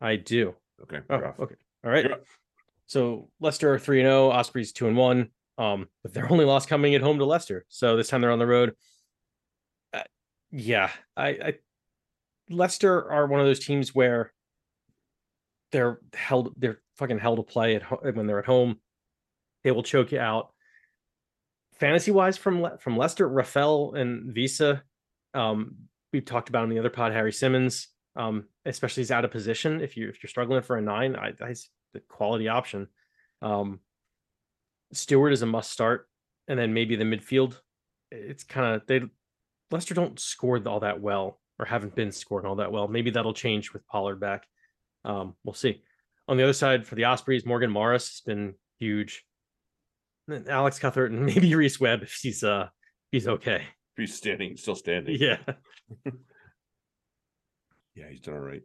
I 0.00 0.16
do. 0.16 0.54
Okay. 0.82 1.00
Oh, 1.10 1.16
okay. 1.40 1.54
All 1.84 1.90
right. 1.90 2.10
So 2.86 3.30
Leicester 3.40 3.72
are 3.74 3.78
3 3.78 4.00
and 4.00 4.06
0, 4.06 4.30
Ospreys 4.30 4.72
2 4.72 4.86
and 4.86 4.96
1. 4.96 5.30
Um, 5.58 5.88
but 6.02 6.12
their 6.12 6.30
only 6.30 6.44
loss 6.44 6.66
coming 6.66 6.94
at 6.94 7.00
home 7.00 7.18
to 7.18 7.24
Leicester. 7.24 7.64
So 7.68 7.96
this 7.96 8.08
time 8.08 8.20
they're 8.20 8.30
on 8.30 8.38
the 8.38 8.46
road. 8.46 8.74
Uh, 9.92 10.02
yeah, 10.50 10.90
I, 11.16 11.28
I 11.28 11.54
Leicester 12.48 13.10
are 13.10 13.26
one 13.26 13.40
of 13.40 13.46
those 13.46 13.64
teams 13.64 13.94
where 13.94 14.32
they're 15.72 16.00
held 16.14 16.54
they're 16.56 16.80
fucking 16.96 17.18
hell 17.18 17.36
to 17.36 17.42
play 17.42 17.74
at 17.74 17.82
ho- 17.82 18.00
when 18.02 18.26
they're 18.26 18.38
at 18.38 18.46
home. 18.46 18.80
They 19.64 19.72
will 19.72 19.82
choke 19.82 20.12
you 20.12 20.20
out. 20.20 20.52
Fantasy 21.74 22.10
wise 22.10 22.36
from 22.36 22.62
Le- 22.62 22.78
from 22.78 22.96
Leicester, 22.96 23.28
Rafael 23.28 23.94
and 23.94 24.32
Visa, 24.32 24.82
um, 25.34 25.76
we've 26.12 26.24
talked 26.24 26.48
about 26.48 26.64
in 26.64 26.70
the 26.70 26.78
other 26.78 26.90
pod, 26.90 27.12
Harry 27.12 27.32
Simmons, 27.32 27.88
um, 28.16 28.44
especially 28.64 29.02
he's 29.02 29.10
out 29.10 29.24
of 29.24 29.30
position. 29.30 29.80
If 29.80 29.96
you 29.96 30.08
if 30.08 30.22
you're 30.22 30.28
struggling 30.30 30.62
for 30.62 30.76
a 30.76 30.82
nine, 30.82 31.16
I, 31.16 31.32
I 31.40 31.54
the 31.92 32.00
quality 32.08 32.48
option. 32.48 32.88
Um, 33.42 33.80
Steward 34.92 35.32
is 35.32 35.42
a 35.42 35.46
must 35.46 35.70
start, 35.70 36.08
and 36.48 36.58
then 36.58 36.72
maybe 36.72 36.96
the 36.96 37.04
midfield. 37.04 37.60
It's 38.10 38.44
kind 38.44 38.74
of 38.74 38.86
they 38.86 39.02
Leicester 39.70 39.94
don't 39.94 40.18
score 40.18 40.60
all 40.66 40.80
that 40.80 41.00
well, 41.00 41.40
or 41.58 41.66
haven't 41.66 41.94
been 41.94 42.12
scoring 42.12 42.46
all 42.46 42.56
that 42.56 42.72
well. 42.72 42.88
Maybe 42.88 43.10
that'll 43.10 43.34
change 43.34 43.72
with 43.72 43.86
Pollard 43.86 44.20
back. 44.20 44.46
Um, 45.04 45.34
we'll 45.44 45.54
see. 45.54 45.82
on 46.28 46.36
the 46.36 46.42
other 46.42 46.52
side 46.52 46.86
for 46.86 46.94
the 46.96 47.04
Ospreys, 47.04 47.46
Morgan 47.46 47.70
Morris 47.70 48.08
has 48.08 48.20
been 48.20 48.54
huge. 48.78 49.24
And 50.28 50.48
Alex 50.48 50.78
Cuthbert 50.78 51.12
and 51.12 51.24
maybe 51.26 51.54
Rhys 51.54 51.80
Webb 51.80 52.02
if 52.02 52.18
he's 52.20 52.42
uh 52.42 52.68
he's 53.12 53.28
okay. 53.28 53.62
He's 53.96 54.14
standing, 54.14 54.56
still 54.56 54.74
standing. 54.74 55.16
Yeah. 55.18 55.38
yeah, 57.94 58.08
he's 58.10 58.20
done 58.20 58.34
all 58.34 58.40
right. 58.40 58.62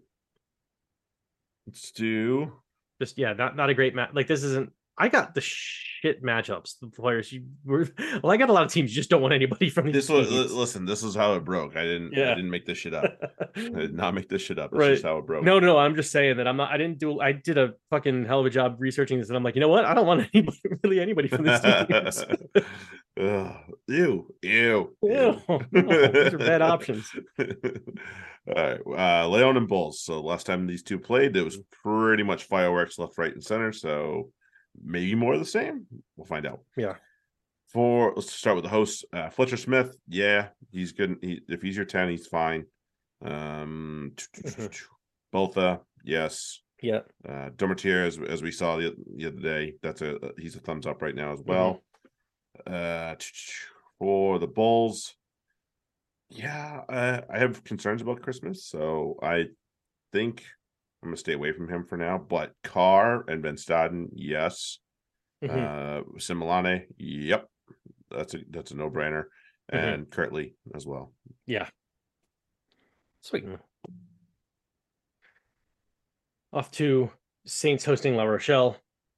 Let's 1.68 1.92
do. 1.92 2.52
Just 3.00 3.18
yeah, 3.18 3.34
not 3.34 3.56
not 3.56 3.70
a 3.70 3.74
great 3.74 3.96
match. 3.96 4.10
Like 4.14 4.28
this 4.28 4.44
isn't 4.44 4.72
I 5.02 5.08
got 5.08 5.34
the 5.34 5.42
shit 5.42 6.24
matchups. 6.24 6.80
The 6.80 6.88
players 6.88 7.32
you 7.32 7.46
were 7.66 7.88
well, 8.24 8.32
I 8.32 8.38
got 8.38 8.50
a 8.50 8.54
lot 8.54 8.64
of 8.64 8.72
teams. 8.72 8.92
You 8.92 8.96
just 8.96 9.10
don't 9.10 9.22
want 9.22 9.34
anybody 9.34 9.70
from 9.70 9.86
these 9.88 9.96
This 9.96 10.10
was 10.10 10.30
teams. 10.30 10.54
listen. 10.54 10.86
This 10.86 11.02
is 11.04 11.16
how 11.16 11.34
it 11.34 11.44
broke. 11.44 11.76
I 11.76 11.84
didn't. 11.84 12.14
Yeah. 12.14 12.32
I 12.32 12.36
didn't 12.36 12.52
make 12.52 12.66
this 12.68 12.78
shit 12.78 12.94
up. 12.94 13.06
I 13.56 13.62
did 13.62 13.96
not 13.96 14.14
make 14.14 14.30
this 14.30 14.42
shit 14.44 14.60
up. 14.60 14.72
It's 14.72 14.80
Right. 14.80 14.92
just 14.92 15.04
how 15.04 15.18
it 15.18 15.26
broke. 15.26 15.44
No, 15.44 15.60
no, 15.60 15.78
I'm 15.80 15.96
just 15.96 16.12
saying 16.12 16.38
that 16.38 16.48
I'm 16.48 16.56
not. 16.58 16.72
I 16.72 16.78
didn't 16.78 17.00
do. 17.00 17.20
I 17.20 17.32
did 17.32 17.58
a 17.58 17.74
fucking 17.90 18.26
hell 18.26 18.42
of 18.42 18.46
a 18.46 18.50
job 18.52 18.76
researching 18.80 19.18
this, 19.20 19.30
and 19.30 19.36
I'm 19.38 19.44
like, 19.44 19.56
you 19.56 19.62
know 19.62 19.70
what? 19.70 19.86
I 19.86 19.94
don't 19.96 20.06
want 20.06 20.30
anybody, 20.34 20.60
really 20.84 21.00
anybody 21.00 21.28
from 21.28 21.44
this 21.46 21.62
team. 21.62 22.64
Ugh, 23.20 23.56
ew, 23.90 24.28
ew, 24.42 24.96
Ew, 25.04 25.42
no, 25.50 25.62
these 25.72 26.34
are 26.34 26.38
bad 26.38 26.62
options. 26.62 27.12
All 28.48 28.56
right, 28.56 28.80
uh, 28.88 29.28
Lyon 29.28 29.58
and 29.58 29.68
Bulls. 29.68 30.02
So 30.02 30.22
last 30.22 30.46
time 30.46 30.66
these 30.66 30.82
two 30.84 30.98
played, 30.98 31.36
it 31.36 31.44
was 31.44 31.58
pretty 31.84 32.24
much 32.24 32.46
fireworks 32.46 32.98
left, 32.98 33.18
right, 33.18 33.34
and 33.34 33.44
center. 33.44 33.72
So 33.74 34.32
maybe 34.84 35.16
more 35.16 35.34
of 35.34 35.40
the 35.40 35.46
same. 35.46 35.86
We'll 36.16 36.26
find 36.26 36.46
out. 36.46 36.62
Yeah. 36.78 36.96
For 37.70 38.14
let's 38.16 38.32
start 38.34 38.56
with 38.58 38.64
the 38.66 38.70
host, 38.70 39.06
uh, 39.14 39.30
Fletcher 39.30 39.58
Smith. 39.58 39.96
Yeah, 40.08 40.50
he's 40.72 40.92
good. 40.92 41.18
He, 41.22 41.42
if 41.48 41.62
he's 41.62 41.76
your 41.78 41.86
ten, 41.86 42.10
he's 42.10 42.28
fine. 42.28 42.66
Um, 43.24 44.12
Mhm. 44.36 44.82
Botha, 45.32 45.80
yes. 46.04 46.60
Yeah. 46.82 47.02
Uh, 47.28 47.50
Dumortier, 47.52 48.06
as 48.06 48.18
as 48.20 48.42
we 48.44 48.52
saw 48.52 48.76
the, 48.76 48.94
the 49.16 49.28
other 49.28 49.40
day, 49.40 49.76
that's 49.82 50.02
a 50.02 50.18
he's 50.38 50.56
a 50.56 50.60
thumbs 50.60 50.86
up 50.86 51.02
right 51.02 51.16
now 51.16 51.32
as 51.32 51.42
well. 51.46 51.82
Uh, 52.68 53.16
for 54.00 54.40
the 54.40 54.48
Bulls, 54.48 55.16
yeah, 56.30 56.82
uh, 56.90 57.22
I 57.30 57.40
have 57.40 57.64
concerns 57.64 58.02
about 58.02 58.22
Christmas, 58.22 58.66
so 58.66 59.18
I 59.22 59.46
think 60.12 60.44
I'm 61.04 61.10
gonna 61.10 61.18
stay 61.18 61.34
away 61.34 61.52
from 61.52 61.68
him 61.70 61.86
for 61.88 61.98
now. 61.98 62.18
But 62.18 62.54
Carr 62.64 63.24
and 63.28 63.42
Ben 63.42 63.56
Staden, 63.56 64.10
yes. 64.14 64.80
Mhm. 65.44 65.50
Uh, 65.50 66.04
Simelane, 66.18 66.86
yep, 66.98 67.48
that's 68.12 68.34
a 68.36 68.40
that's 68.50 68.72
a 68.72 68.76
no 68.78 68.90
brainer, 68.90 69.24
Mhm. 69.74 69.94
and 69.96 70.12
Kurt-Lee 70.12 70.56
as 70.76 70.86
well. 70.86 71.14
yeah. 71.48 71.70
Sweet. 73.22 73.46
Off 76.54 76.72
to 76.72 77.12
Saints 77.46 77.86
hosting 77.86 78.16
La 78.16 78.24
Rochelle. 78.24 78.78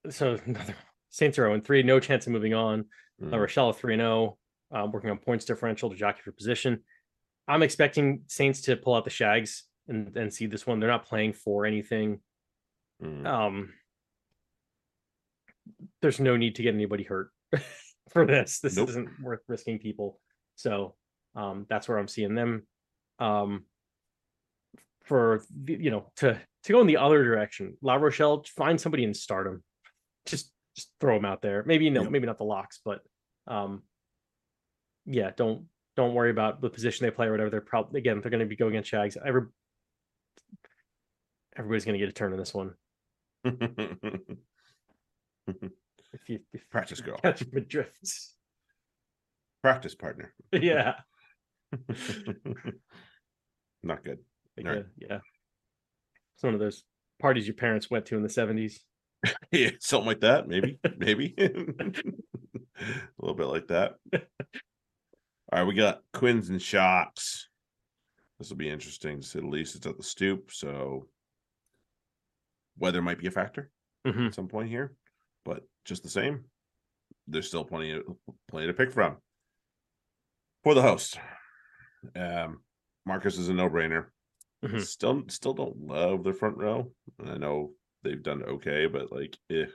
So 0.09 0.37
another 0.45 0.75
Saints 1.09 1.37
are 1.39 1.47
0 1.47 1.61
3, 1.61 1.83
no 1.83 1.99
chance 1.99 2.27
of 2.27 2.33
moving 2.33 2.53
on. 2.53 2.85
La 3.19 3.37
Mm. 3.37 3.41
Rochelle 3.41 3.71
3 3.73 3.95
0, 3.95 4.37
um, 4.71 4.91
working 4.91 5.09
on 5.09 5.17
points 5.19 5.45
differential 5.45 5.89
to 5.89 5.95
jockey 5.95 6.21
for 6.23 6.31
position. 6.31 6.83
I'm 7.47 7.61
expecting 7.63 8.23
Saints 8.27 8.61
to 8.63 8.75
pull 8.75 8.95
out 8.95 9.03
the 9.03 9.09
Shags 9.11 9.63
and, 9.87 10.15
and 10.15 10.33
see 10.33 10.45
this 10.45 10.65
one. 10.65 10.79
They're 10.79 10.89
not 10.89 11.05
playing 11.05 11.33
for 11.33 11.65
anything. 11.65 12.19
Mm. 13.03 13.25
Um, 13.25 13.73
there's 16.01 16.19
no 16.19 16.37
need 16.37 16.55
to 16.55 16.63
get 16.63 16.73
anybody 16.73 17.03
hurt 17.03 17.29
for 18.09 18.25
this. 18.25 18.59
This 18.59 18.75
Nope. 18.75 18.89
isn't 18.89 19.09
worth 19.21 19.41
risking 19.47 19.79
people. 19.79 20.19
So 20.55 20.95
um, 21.35 21.65
that's 21.69 21.87
where 21.87 21.97
I'm 21.97 22.07
seeing 22.07 22.35
them. 22.35 22.63
Um, 23.19 23.65
for 25.05 25.43
you 25.67 25.91
know 25.91 26.05
to 26.15 26.39
to 26.63 26.71
go 26.71 26.79
in 26.79 26.87
the 26.87 26.97
other 26.97 27.23
direction, 27.23 27.77
La 27.81 27.95
Rochelle 27.95 28.43
find 28.55 28.79
somebody 28.79 29.03
and 29.03 29.15
start 29.15 29.45
them. 29.45 29.63
Just 30.25 30.51
just 30.75 30.89
throw 31.01 31.15
them 31.15 31.25
out 31.25 31.41
there. 31.41 31.63
Maybe 31.65 31.89
no, 31.89 32.03
Yep. 32.03 32.11
maybe 32.11 32.25
not 32.25 32.37
the 32.37 32.45
locks, 32.45 32.79
but 32.83 33.01
um, 33.47 33.83
yeah, 35.05 35.31
don't 35.35 35.65
don't 35.95 36.13
worry 36.13 36.31
about 36.31 36.61
the 36.61 36.69
position 36.69 37.05
they 37.05 37.11
play 37.11 37.27
or 37.27 37.31
whatever. 37.31 37.49
They're 37.49 37.61
probably 37.61 37.99
again 37.99 38.21
they're 38.21 38.31
going 38.31 38.39
to 38.39 38.45
be 38.45 38.55
going 38.55 38.71
against 38.71 38.89
Shags. 38.89 39.17
Every, 39.23 39.43
everybody's 41.57 41.85
going 41.85 41.93
to 41.93 41.99
get 41.99 42.09
a 42.09 42.13
turn 42.13 42.33
in 42.33 42.39
this 42.39 42.53
one. 42.53 42.73
If 46.15 46.29
you 46.29 46.39
if 46.53 46.69
Practice 46.69 47.01
girl. 47.01 47.17
catch 47.17 47.43
my 47.51 47.59
drift. 47.61 47.91
Practice 49.63 49.95
partner. 49.95 50.31
yeah, 50.53 50.93
Not 53.83 54.03
good. 54.03 54.19
like, 54.55 54.65
Right. 54.67 54.85
yeah. 54.97 55.19
It's 56.35 56.43
one 56.43 56.53
of 56.53 56.59
those 56.59 56.83
parties 57.19 57.47
your 57.47 57.55
parents 57.55 57.89
went 57.89 58.05
to 58.07 58.15
in 58.15 58.21
the 58.23 58.29
seventies. 58.29 58.81
Yeah, 59.51 59.71
something 59.79 60.05
like 60.07 60.19
that, 60.21 60.47
maybe, 60.47 60.79
maybe. 60.97 61.33
a 61.37 61.49
little 63.17 63.35
bit 63.35 63.47
like 63.47 63.67
that. 63.69 63.95
All 64.13 64.19
right, 65.51 65.63
we 65.63 65.73
got 65.73 66.01
Quins 66.13 66.49
and 66.49 66.61
Sharks. 66.61 67.47
This 68.37 68.49
will 68.49 68.57
be 68.57 68.69
interesting 68.69 69.19
to 69.21 69.27
say 69.27 69.39
the 69.39 69.47
least. 69.47 69.75
It's 69.75 69.87
at 69.87 69.97
the 69.97 70.03
stoop, 70.03 70.51
so 70.51 71.07
weather 72.77 73.01
might 73.01 73.19
be 73.19 73.27
a 73.27 73.31
factor 73.31 73.71
Mhm. 74.05 74.27
at 74.27 74.33
some 74.35 74.47
point 74.47 74.69
here, 74.69 74.95
but 75.45 75.63
just 75.85 76.03
the 76.03 76.09
same, 76.09 76.45
there's 77.27 77.47
still 77.47 77.65
plenty 77.65 77.91
of 77.91 78.03
plenty 78.47 78.67
to 78.67 78.73
pick 78.73 78.91
from. 78.91 79.17
For 80.63 80.73
the 80.73 80.81
host, 80.81 81.19
um, 82.15 82.63
Marcus 83.05 83.37
is 83.37 83.49
a 83.49 83.53
no-brainer. 83.53 84.09
Mhm. 84.63 84.81
Still, 84.81 85.27
still 85.27 85.53
don't 85.53 85.77
love 85.77 86.23
their 86.23 86.33
front 86.33 86.57
row. 86.57 86.93
I 87.19 87.37
know 87.37 87.75
they've 88.01 88.23
done 88.23 88.43
okay, 88.43 88.87
but 88.87 89.11
like, 89.11 89.37
eh, 89.49 89.65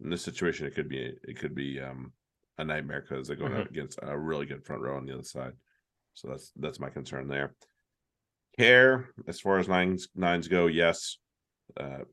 in 0.00 0.10
this 0.10 0.22
situation, 0.22 0.66
it 0.66 0.74
could 0.74 0.88
be 0.88 1.16
it 1.22 1.38
could 1.38 1.54
be 1.54 1.80
um 1.80 2.12
a 2.58 2.64
nightmare 2.64 3.00
because 3.00 3.28
they're 3.28 3.36
going 3.36 3.52
Mhm. 3.52 3.60
up 3.60 3.70
against 3.70 3.98
a 4.02 4.18
really 4.18 4.46
good 4.46 4.64
front 4.64 4.82
row 4.82 4.96
on 4.96 5.06
the 5.06 5.14
other 5.14 5.22
side. 5.22 5.56
So 6.14 6.28
that's 6.28 6.50
that's 6.56 6.80
my 6.80 6.90
concern 6.90 7.28
there. 7.28 7.54
Care 8.56 9.10
as 9.28 9.40
far 9.40 9.58
as 9.58 9.68
nines 9.68 10.08
nines 10.16 10.48
go, 10.48 10.66
yes. 10.66 11.18
Uh, 11.76 12.04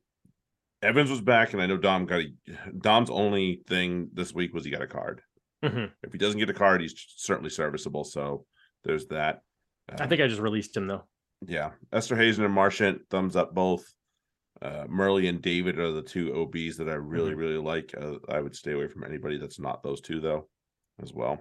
Evans 0.85 1.09
was 1.09 1.21
back, 1.21 1.53
and 1.53 1.61
I 1.61 1.65
know 1.65 1.77
Dom 1.77 2.05
got 2.05 2.21
a 2.21 2.33
Dom's 2.77 3.09
only 3.09 3.61
thing 3.67 4.09
this 4.13 4.33
week 4.33 4.53
was 4.53 4.63
he 4.65 4.71
got 4.71 4.81
a 4.81 4.87
card. 4.87 5.21
Mhm. 5.63 5.91
If 6.03 6.11
he 6.11 6.17
doesn't 6.17 6.39
get 6.39 6.49
a 6.49 6.53
card, 6.53 6.81
he's 6.81 6.93
certainly 7.17 7.49
serviceable. 7.49 8.03
So 8.03 8.45
there's 8.83 9.07
that. 9.07 9.41
I 9.89 10.03
Um, 10.03 10.09
think 10.09 10.21
I 10.21 10.27
just 10.27 10.41
released 10.41 10.75
him 10.77 10.87
though. 10.87 11.03
yeah, 11.47 11.71
Esterhuizen 11.91 12.45
and 12.45 12.53
Marchant, 12.53 13.01
thumbs 13.09 13.35
up 13.35 13.53
both. 13.53 13.83
Uh, 14.61 14.85
Murley 14.87 15.27
and 15.27 15.41
David 15.41 15.77
are 15.79 15.91
the 15.91 16.01
two 16.01 16.33
OBs 16.33 16.77
that 16.77 16.87
I 16.87 16.93
really, 16.93 17.33
Mhm. 17.33 17.37
really 17.37 17.57
like. 17.57 17.93
Uh, 17.97 18.19
I 18.29 18.39
would 18.41 18.55
stay 18.55 18.71
away 18.71 18.87
from 18.87 19.03
anybody 19.03 19.37
that's 19.37 19.59
not 19.59 19.83
those 19.83 20.01
two, 20.01 20.21
though, 20.21 20.49
as 21.01 21.13
well. 21.13 21.39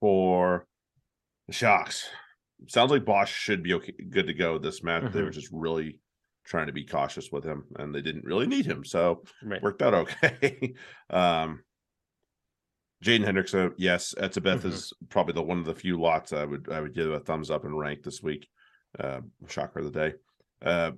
For 0.00 0.66
the 1.46 1.52
Sharks, 1.52 2.08
sounds 2.68 2.90
like 2.90 3.04
Bosch 3.04 3.32
should 3.32 3.62
be 3.62 3.74
okay, 3.74 3.92
good 3.92 4.26
to 4.26 4.34
go 4.34 4.58
this 4.58 4.82
match. 4.82 5.12
They 5.12 5.22
were 5.22 5.30
just 5.30 5.48
really 5.52 5.98
trying 6.44 6.66
to 6.66 6.72
be 6.72 6.84
cautious 6.84 7.30
with 7.30 7.44
him, 7.44 7.64
and 7.76 7.94
they 7.94 8.02
didn't 8.02 8.24
really 8.24 8.46
need 8.46 8.66
him, 8.66 8.84
so 8.84 9.22
Right. 9.42 9.62
worked 9.62 9.82
out 9.82 9.94
okay. 9.94 10.74
um, 11.10 11.62
Jaden 13.04 13.24
Hendrickson, 13.24 13.74
yes, 13.78 14.14
Etzebeth 14.18 14.60
Mhm. 14.60 14.64
is 14.66 14.92
probably 15.08 15.34
the 15.34 15.42
one 15.42 15.58
of 15.58 15.64
the 15.64 15.74
few 15.74 16.00
lots 16.00 16.32
I 16.32 16.44
would 16.44 16.68
I 16.70 16.80
would 16.80 16.94
give 16.94 17.10
a 17.10 17.18
thumbs 17.20 17.50
up 17.50 17.64
and 17.64 17.76
rank 17.76 18.02
this 18.02 18.22
week. 18.22 18.48
Uh, 18.98 19.22
shocker 19.48 19.80
of 19.80 19.86
the 19.86 19.90
day. 20.10 20.14
Uh, 20.64 20.92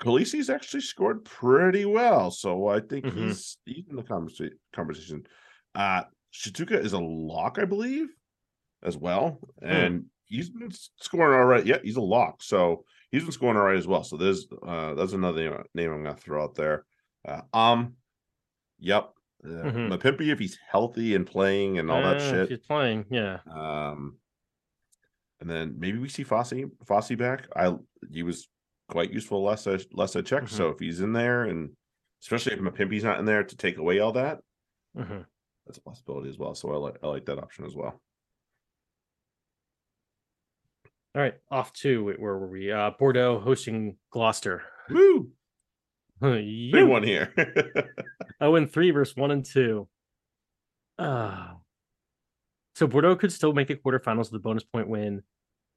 Kolisi's 0.00 0.50
actually 0.50 0.80
scored 0.80 1.24
pretty 1.24 1.84
well, 1.84 2.30
so 2.30 2.66
I 2.66 2.80
think 2.80 3.04
Mhm. 3.06 3.14
he's 3.14 3.58
he's 3.64 3.86
in 3.88 3.96
the 3.96 4.02
conversa- 4.02 4.58
conversation. 4.72 5.26
Uh, 5.74 6.04
Shituka 6.32 6.72
is 6.84 6.92
a 6.94 6.98
lock, 7.00 7.58
I 7.58 7.64
believe, 7.64 8.08
as 8.82 8.96
well, 8.96 9.38
and 9.62 10.06
he's 10.26 10.50
been 10.50 10.70
scoring 11.00 11.38
all 11.38 11.46
right. 11.46 11.64
Yeah, 11.66 11.78
he's 11.82 11.96
a 11.96 12.00
lock, 12.00 12.42
so 12.42 12.84
he's 13.10 13.22
been 13.22 13.32
scoring 13.32 13.56
all 13.56 13.64
right 13.64 13.76
as 13.76 13.86
well. 13.86 14.04
So 14.04 14.16
there's 14.16 14.46
uh, 14.62 14.94
that's 14.94 15.12
another 15.12 15.64
name, 15.74 15.92
I'm 15.92 16.02
gonna 16.04 16.16
throw 16.16 16.42
out 16.42 16.54
there. 16.54 16.84
Uh, 17.26 17.42
um, 17.52 17.96
yep, 18.78 19.12
uh, 19.44 19.48
Mhm. 19.48 19.88
Mapimpi 19.90 20.28
if 20.32 20.38
he's 20.38 20.58
healthy 20.70 21.14
and 21.14 21.26
playing 21.26 21.78
and 21.78 21.90
all 21.90 22.02
that 22.02 22.18
Uh, 22.18 22.30
shit. 22.30 22.48
He's 22.50 22.58
playing, 22.60 23.06
yeah. 23.10 23.40
Um, 23.50 24.18
and 25.40 25.48
then 25.48 25.76
maybe 25.78 25.98
we 25.98 26.08
see 26.08 26.24
Fassi 26.24 26.70
Fassi 26.84 27.16
back. 27.16 27.48
I 27.56 27.74
he 28.10 28.22
was 28.22 28.48
quite 28.88 29.12
useful 29.12 29.42
last 29.42 29.66
I 29.66 29.78
last 29.92 30.16
I 30.16 30.22
checked. 30.22 30.50
So 30.50 30.68
if 30.68 30.78
he's 30.78 31.00
in 31.00 31.12
there, 31.12 31.44
and 31.44 31.70
especially 32.22 32.52
if 32.52 32.60
Mapimpi's 32.60 33.04
not 33.04 33.18
in 33.18 33.24
there 33.24 33.44
to 33.44 33.56
take 33.56 33.78
away 33.78 34.00
all 34.00 34.12
that, 34.12 34.40
Mhm. 34.96 35.26
that's 35.66 35.78
a 35.78 35.82
possibility 35.82 36.28
as 36.28 36.38
well. 36.38 36.54
So 36.54 36.72
I 36.72 36.76
like 36.76 36.98
I 37.02 37.08
like 37.08 37.26
that 37.26 37.38
option 37.38 37.64
as 37.64 37.74
well. 37.74 38.00
All 41.14 41.22
right, 41.22 41.34
off 41.50 41.72
to 41.74 42.04
where 42.04 42.38
were 42.38 42.48
we? 42.48 42.70
Uh, 42.70 42.92
Bordeaux 42.98 43.40
hosting 43.40 43.96
Gloucester. 44.10 44.62
Woo! 44.88 45.30
Big 46.20 46.84
one 46.86 47.02
here. 47.02 47.32
Oh, 48.42 48.54
and 48.54 48.72
three 48.72 48.90
versus 48.90 49.14
one 49.14 49.32
and 49.32 49.44
two. 49.44 49.86
Uh, 50.98 51.48
so 52.74 52.86
Bordeaux 52.86 53.16
could 53.16 53.32
still 53.32 53.52
make 53.52 53.68
the 53.68 53.74
quarterfinals 53.74 54.32
with 54.32 54.36
a 54.36 54.38
bonus 54.38 54.64
point 54.64 54.88
win. 54.88 55.22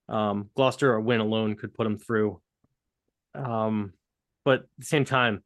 Um, 0.08 0.50
Gloucester, 0.56 0.94
a 0.94 1.02
win 1.02 1.20
alone 1.20 1.58
could 1.58 1.74
put 1.74 1.84
them 1.84 1.98
through. 1.98 2.40
Um, 3.36 3.92
but 4.46 4.60
at 4.60 4.66
the 4.80 4.86
same 4.86 5.04
time, 5.04 5.44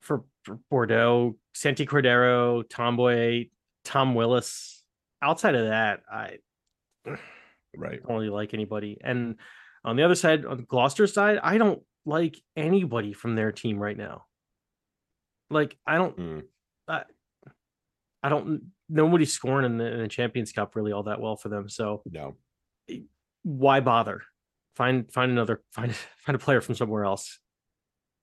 for, 0.00 0.24
for 0.42 0.58
Bordeaux, 0.70 1.36
Santi 1.54 1.86
Cordero, 1.86 2.68
Tomboy, 2.68 3.46
Tom 3.84 4.16
Willis. 4.16 4.82
Outside 5.22 5.54
of 5.54 5.66
that, 5.66 6.00
I 6.10 6.38
Right. 7.76 8.00
don't 8.02 8.16
really 8.16 8.28
like 8.28 8.54
anybody. 8.54 8.98
And 9.02 9.36
on 9.84 9.96
the 9.96 10.02
other 10.04 10.14
side, 10.14 10.44
on 10.44 10.56
the 10.58 10.62
Gloucester 10.62 11.06
side, 11.06 11.38
I 11.42 11.58
don't 11.58 11.82
like 12.04 12.36
anybody 12.56 13.12
from 13.12 13.34
their 13.34 13.52
team 13.52 13.78
right 13.78 13.96
now. 13.96 14.24
Like 15.50 15.76
I 15.86 15.96
don't, 15.96 16.16
Mm. 16.16 16.42
I, 16.88 17.02
I 18.22 18.28
don't. 18.28 18.62
Nobody's 18.88 19.32
scoring 19.32 19.64
in 19.66 19.78
the, 19.78 19.86
in 19.86 19.98
the 20.00 20.08
Champions 20.08 20.52
Cup 20.52 20.76
really 20.76 20.92
all 20.92 21.04
that 21.04 21.20
well 21.20 21.36
for 21.36 21.48
them. 21.48 21.68
So 21.68 22.02
No. 22.10 22.36
why 23.42 23.80
bother? 23.80 24.22
Find 24.76 25.12
find 25.12 25.30
another 25.32 25.62
find 25.72 25.94
find 25.94 26.36
a 26.36 26.38
player 26.38 26.60
from 26.60 26.74
somewhere 26.74 27.04
else. 27.04 27.38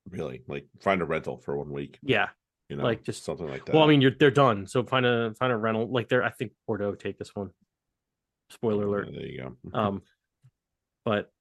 Really. 0.10 0.44
Like 0.48 0.68
find 0.82 1.02
a 1.02 1.06
rental 1.06 1.38
for 1.38 1.58
one 1.58 1.72
week. 1.72 2.00
Yeah. 2.02 2.30
You 2.70 2.76
know, 2.78 2.84
Like, 2.84 3.04
just- 3.04 3.26
something 3.26 3.48
like 3.48 3.66
that. 3.66 3.74
Well, 3.74 3.84
I 3.84 3.88
mean, 3.88 4.00
you're 4.02 4.12
they're 4.12 4.32
done. 4.32 4.68
So 4.68 4.84
find 4.84 5.06
a 5.06 5.34
find 5.36 5.52
a 5.52 5.58
rental. 5.58 5.88
Like 5.92 6.08
they're 6.10 6.24
I 6.24 6.30
think 6.32 6.52
Bordeaux 6.68 6.96
take 6.96 7.18
this 7.18 7.36
one. 7.36 7.50
Spoiler 8.52 8.86
alert. 8.86 9.10
there 9.12 9.26
you 9.26 9.38
go. 9.42 9.56
Um, 9.78 10.02
but 11.06 11.32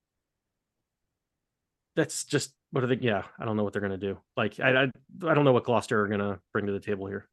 that's 1.96 2.24
just 2.24 2.54
what 2.70 2.84
are 2.84 2.86
they? 2.86 2.98
Yeah, 3.00 3.22
I 3.38 3.44
don't 3.44 3.56
know 3.56 3.64
what 3.64 3.72
they're 3.72 3.82
gonna 3.82 3.96
do. 3.96 4.18
Like 4.36 4.60
I 4.60 4.70
I, 4.70 4.82
I 5.26 5.34
don't 5.34 5.44
know 5.44 5.52
what 5.52 5.64
Gloucester 5.64 6.00
are 6.00 6.08
gonna 6.08 6.38
bring 6.52 6.66
to 6.66 6.72
the 6.72 6.80
table 6.80 7.06
here. 7.06 7.28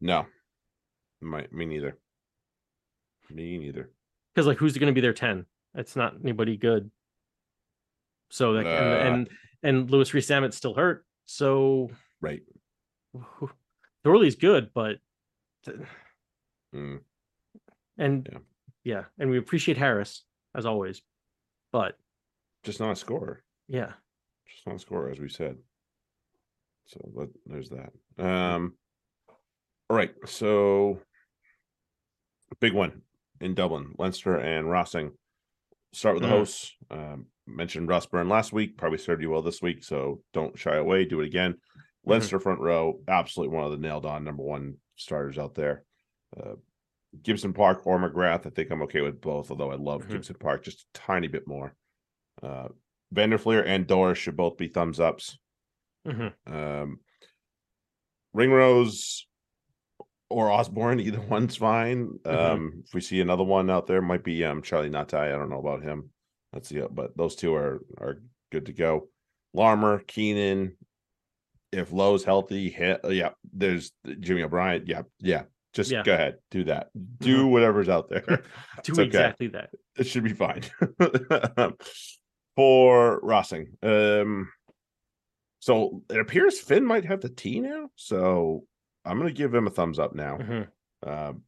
no. 0.00 0.26
My, 1.20 1.46
me 1.50 1.66
neither. 1.66 1.98
Me 3.28 3.58
neither. 3.58 3.90
Because 4.34 4.46
like 4.46 4.56
who's 4.58 4.78
gonna 4.78 4.92
be 4.92 5.00
their 5.00 5.12
ten? 5.12 5.46
It's 5.74 5.96
not 5.96 6.14
anybody 6.22 6.56
good. 6.56 6.90
So 8.30 8.54
Uh. 8.56 8.60
and, 8.60 8.68
and 8.68 9.28
and 9.64 9.90
Lewis 9.90 10.14
Rees-Zammit's 10.14 10.56
still 10.56 10.74
hurt. 10.74 11.04
So 11.26 11.90
Right. 12.20 12.42
Thorley's 14.04 14.36
good, 14.36 14.70
but 14.74 14.98
Mm. 16.74 17.00
And 17.98 18.28
Yeah. 18.32 18.38
yeah, 18.84 19.04
and 19.18 19.28
we 19.30 19.38
appreciate 19.38 19.76
Harris 19.76 20.24
as 20.54 20.64
always, 20.66 21.02
but 21.72 21.98
Just 22.62 22.80
not 22.80 22.92
a 22.92 22.96
scorer. 22.96 23.42
yeah, 23.68 23.92
Just 24.46 24.66
not 24.66 24.76
a 24.76 24.78
scorer, 24.78 25.10
as 25.10 25.18
we 25.20 25.28
said. 25.28 25.58
So 26.86 27.00
but 27.14 27.28
there's 27.46 27.70
that. 27.70 27.92
Um 28.18 28.76
all 29.90 29.96
right. 29.96 30.14
So 30.26 31.00
big 32.60 32.72
one 32.72 33.02
in 33.40 33.54
Dublin, 33.54 33.94
Leinster 33.98 34.36
and 34.36 34.70
Racing. 34.70 35.12
Start 35.92 36.14
with 36.16 36.22
the 36.22 36.28
Mm. 36.28 36.38
hosts. 36.38 36.76
Um, 36.90 37.26
mentioned 37.46 37.88
Ross 37.88 38.04
Byrne 38.06 38.28
last 38.28 38.52
week, 38.52 38.76
probably 38.76 38.98
served 38.98 39.22
you 39.22 39.30
well 39.30 39.42
this 39.42 39.62
week, 39.62 39.82
so 39.84 40.22
don't 40.34 40.58
shy 40.58 40.76
away. 40.76 41.04
Do 41.06 41.20
it 41.20 41.26
again. 41.26 41.60
Leinster 42.04 42.38
front 42.40 42.60
row, 42.60 43.00
absolutely 43.08 43.54
one 43.54 43.64
of 43.64 43.70
the 43.70 43.78
nailed 43.78 44.04
on 44.06 44.24
number 44.24 44.42
one 44.42 44.76
starters 44.96 45.38
out 45.38 45.54
there. 45.54 45.84
Uh, 46.36 46.56
Gibson 47.22 47.52
Park 47.52 47.86
or 47.86 47.98
McGrath, 47.98 48.46
I 48.46 48.50
think 48.50 48.70
I'm 48.70 48.82
okay 48.82 49.00
with 49.00 49.20
both, 49.20 49.50
although 49.50 49.70
I 49.72 49.76
love 49.76 50.04
Mhm. 50.06 50.10
Gibson 50.10 50.36
Park 50.38 50.62
just 50.64 50.82
a 50.82 50.98
tiny 50.98 51.28
bit 51.28 51.46
more. 51.46 51.74
Uh, 52.42 52.68
van 53.12 53.30
der 53.30 53.38
Flier 53.38 53.62
and 53.62 53.86
Doris 53.86 54.18
should 54.18 54.36
both 54.36 54.56
be 54.56 54.68
thumbs 54.68 55.00
ups. 55.00 55.38
Mhm. 56.06 56.34
Um, 56.46 57.00
Ringrose 58.34 59.26
or 60.30 60.50
Osborne, 60.50 61.00
either 61.00 61.20
one's 61.20 61.56
fine. 61.56 62.18
Mhm. 62.24 62.34
Um, 62.52 62.82
if 62.86 62.94
we 62.94 63.00
see 63.00 63.20
another 63.20 63.44
one 63.44 63.70
out 63.70 63.86
there, 63.86 64.02
might 64.02 64.24
be 64.24 64.44
um 64.44 64.62
Charlie 64.62 64.90
Ngatai. 64.90 65.14
I 65.34 65.36
don't 65.38 65.50
know 65.50 65.60
about 65.60 65.82
him. 65.82 66.10
Let's 66.52 66.68
see, 66.68 66.80
but 66.90 67.16
those 67.16 67.36
two 67.36 67.54
are 67.54 67.82
are 67.98 68.22
good 68.50 68.66
to 68.66 68.72
go. 68.72 69.08
Larmour, 69.54 70.00
Keenan, 70.06 70.76
if 71.72 71.90
Lowe's 71.92 72.24
healthy, 72.24 72.68
hit, 72.70 73.00
yeah. 73.08 73.30
There's 73.52 73.92
Jimmy 74.20 74.42
O'Brien. 74.42 74.84
Yeah, 74.86 75.02
yeah. 75.18 75.44
Just 75.78 75.92
Yeah. 75.92 76.02
go 76.02 76.12
ahead, 76.12 76.38
do 76.50 76.64
that. 76.64 76.88
Do 77.20 77.46
whatever's 77.46 77.88
out 77.88 78.08
there. 78.08 78.42
do 78.82 78.92
okay. 78.94 79.04
exactly 79.04 79.46
that. 79.48 79.70
it 79.96 80.08
should 80.08 80.24
be 80.24 80.32
fine. 80.32 80.62
For 82.56 83.20
Racing, 83.22 83.76
um, 83.84 84.50
so 85.60 86.02
it 86.10 86.18
appears 86.18 86.58
Finn 86.58 86.84
might 86.84 87.04
have 87.04 87.20
the 87.20 87.28
T 87.28 87.60
now. 87.60 87.90
So 87.94 88.64
I'm 89.04 89.18
gonna 89.18 89.30
give 89.30 89.54
him 89.54 89.68
a 89.68 89.70
thumbs 89.70 90.00
up 90.00 90.16
now. 90.16 90.38
Mhm. 90.38 90.66
Um, 91.06 91.42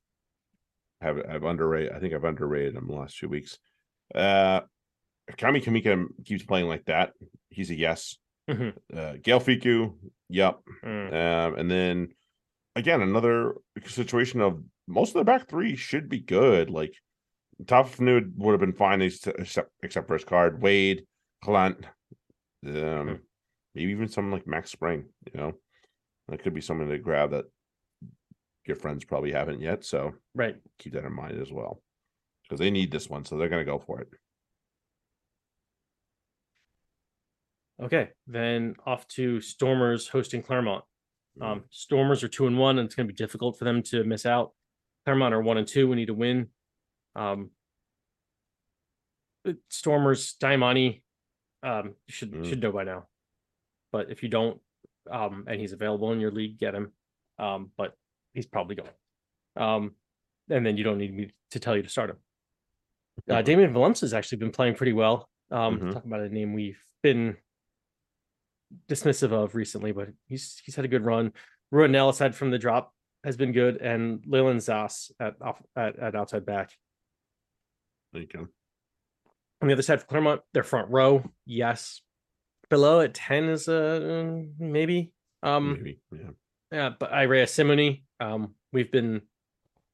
have 1.00 1.18
I've 1.28 1.42
underrated. 1.42 1.90
I 1.92 1.98
think 1.98 2.14
I've 2.14 2.22
underrated 2.22 2.76
him 2.76 2.86
the 2.86 2.94
last 2.94 3.18
two 3.18 3.28
weeks. 3.28 3.58
Uh, 4.14 4.60
Kami 5.36 5.60
Kamika 5.60 6.06
keeps 6.24 6.44
playing 6.44 6.68
like 6.68 6.84
that. 6.84 7.14
He's 7.48 7.70
a 7.70 7.76
yes. 7.76 8.16
Mhm. 8.48 8.76
Uh, 8.92 9.14
Gaël 9.14 9.42
Fickou, 9.42 9.94
yep. 10.28 10.60
Mm. 10.84 11.12
Um, 11.12 11.54
and 11.58 11.68
then 11.68 12.08
again, 12.76 13.02
another 13.02 13.54
situation 13.86 14.40
of 14.40 14.62
most 14.86 15.10
of 15.10 15.14
the 15.20 15.24
back 15.24 15.48
three 15.48 15.76
should 15.76 16.08
be 16.08 16.20
good. 16.20 16.70
Like 16.70 16.94
top 17.66 17.98
Nude 18.00 18.32
would 18.36 18.52
have 18.52 18.60
been 18.60 18.72
fine 18.72 19.02
except 19.02 19.70
except 19.82 20.06
for 20.06 20.14
his 20.14 20.24
card. 20.24 20.62
Wade, 20.62 21.06
Clant, 21.42 21.86
um, 22.66 23.20
maybe 23.74 23.92
even 23.92 24.08
someone 24.08 24.32
like 24.32 24.46
Max 24.46 24.70
Spring. 24.70 25.06
You 25.32 25.40
know, 25.40 25.52
that 26.28 26.42
could 26.42 26.54
be 26.54 26.60
someone 26.60 26.88
to 26.88 26.98
grab 26.98 27.30
that 27.30 27.46
your 28.66 28.76
friends 28.76 29.04
probably 29.04 29.32
haven't 29.32 29.60
yet. 29.60 29.84
So 29.84 30.14
Right. 30.34 30.56
keep 30.78 30.92
that 30.92 31.04
in 31.04 31.12
mind 31.14 31.40
as 31.40 31.50
well 31.52 31.82
because 32.42 32.60
they 32.60 32.70
need 32.70 32.90
this 32.90 33.08
one, 33.08 33.24
so 33.24 33.36
they're 33.36 33.48
gonna 33.48 33.64
go 33.64 33.78
for 33.78 34.00
it. 34.00 34.08
Okay. 37.82 38.10
Then 38.26 38.76
off 38.84 39.06
to 39.08 39.40
Stormers 39.40 40.08
hosting 40.08 40.42
Clermont. 40.42 40.84
Mm. 41.38 41.44
Um, 41.46 41.64
Stormers 41.70 42.22
are 42.24 42.28
two 42.28 42.46
and 42.46 42.58
one, 42.58 42.78
and 42.78 42.86
it's 42.86 42.94
going 42.94 43.06
to 43.06 43.12
be 43.12 43.16
difficult 43.16 43.58
for 43.58 43.64
them 43.64 43.82
to 43.84 44.04
miss 44.04 44.26
out. 44.26 44.52
Clermont 45.04 45.32
are 45.34 45.40
one 45.42 45.58
and 45.58 45.66
two. 45.66 45.88
We 45.88 45.96
need 45.96 46.06
to 46.06 46.14
win. 46.14 46.48
Um, 47.14 47.50
Stormers, 49.68 50.34
Daimani, 50.40 51.02
um, 51.62 51.94
should 52.08 52.32
Mm. 52.32 52.44
should 52.48 52.60
know 52.62 52.72
by 52.72 52.84
now. 52.84 53.08
But 53.92 54.10
if 54.10 54.22
you 54.22 54.28
don't, 54.28 54.60
um, 55.10 55.44
and 55.48 55.60
he's 55.60 55.72
available 55.72 56.12
in 56.12 56.20
your 56.20 56.30
league, 56.30 56.58
get 56.58 56.74
him. 56.74 56.92
Um, 57.38 57.72
but 57.76 57.96
he's 58.34 58.46
probably 58.46 58.76
going. 58.76 58.90
Um, 59.56 59.96
and 60.50 60.64
then 60.64 60.76
you 60.76 60.84
don't 60.84 60.98
need 60.98 61.14
me 61.14 61.32
to 61.52 61.58
tell 61.60 61.76
you 61.76 61.82
to 61.82 61.88
start 61.88 62.10
him. 62.10 62.18
Uh, 63.28 63.42
Damian 63.42 63.72
Valencia 63.72 64.04
has 64.04 64.14
actually 64.14 64.38
been 64.38 64.50
playing 64.52 64.74
pretty 64.74 64.92
well. 64.92 65.28
Um, 65.50 65.80
Mhm. 65.80 65.92
talk 65.92 66.04
about 66.04 66.20
a 66.20 66.28
name 66.28 66.52
we've 66.52 66.82
been 67.02 67.36
dismissive 68.88 69.32
of 69.32 69.54
recently, 69.54 69.92
but 69.92 70.08
he's 70.26 70.60
he's 70.64 70.76
had 70.76 70.84
a 70.84 70.88
good 70.88 71.04
run. 71.04 71.32
Ruhan 71.72 72.08
aside 72.08 72.34
from 72.34 72.50
the 72.50 72.58
drop 72.58 72.92
has 73.24 73.36
been 73.36 73.52
good, 73.52 73.76
and 73.76 74.22
Leolin 74.22 74.60
Zas 74.60 75.12
at 75.20 75.34
off 75.40 75.60
at, 75.76 75.98
at 75.98 76.14
outside 76.14 76.46
back. 76.46 76.72
Thank 78.12 78.32
you. 78.34 78.48
On 79.62 79.68
the 79.68 79.74
other 79.74 79.82
side 79.82 80.00
for 80.00 80.06
Clermont, 80.06 80.40
their 80.54 80.62
front 80.62 80.90
row, 80.90 81.22
yes. 81.46 82.00
Belleau 82.70 83.04
at 83.04 83.14
10 83.14 83.44
is 83.44 83.68
a 83.68 84.30
uh, 84.30 84.42
maybe. 84.58 85.12
Um 85.42 85.74
Maybe, 85.74 86.00
yeah. 86.12 86.30
yeah, 86.72 86.90
but 86.98 87.12
Irae 87.12 87.46
Simone, 87.46 88.02
um, 88.20 88.54
we've 88.72 88.90
been 88.90 89.22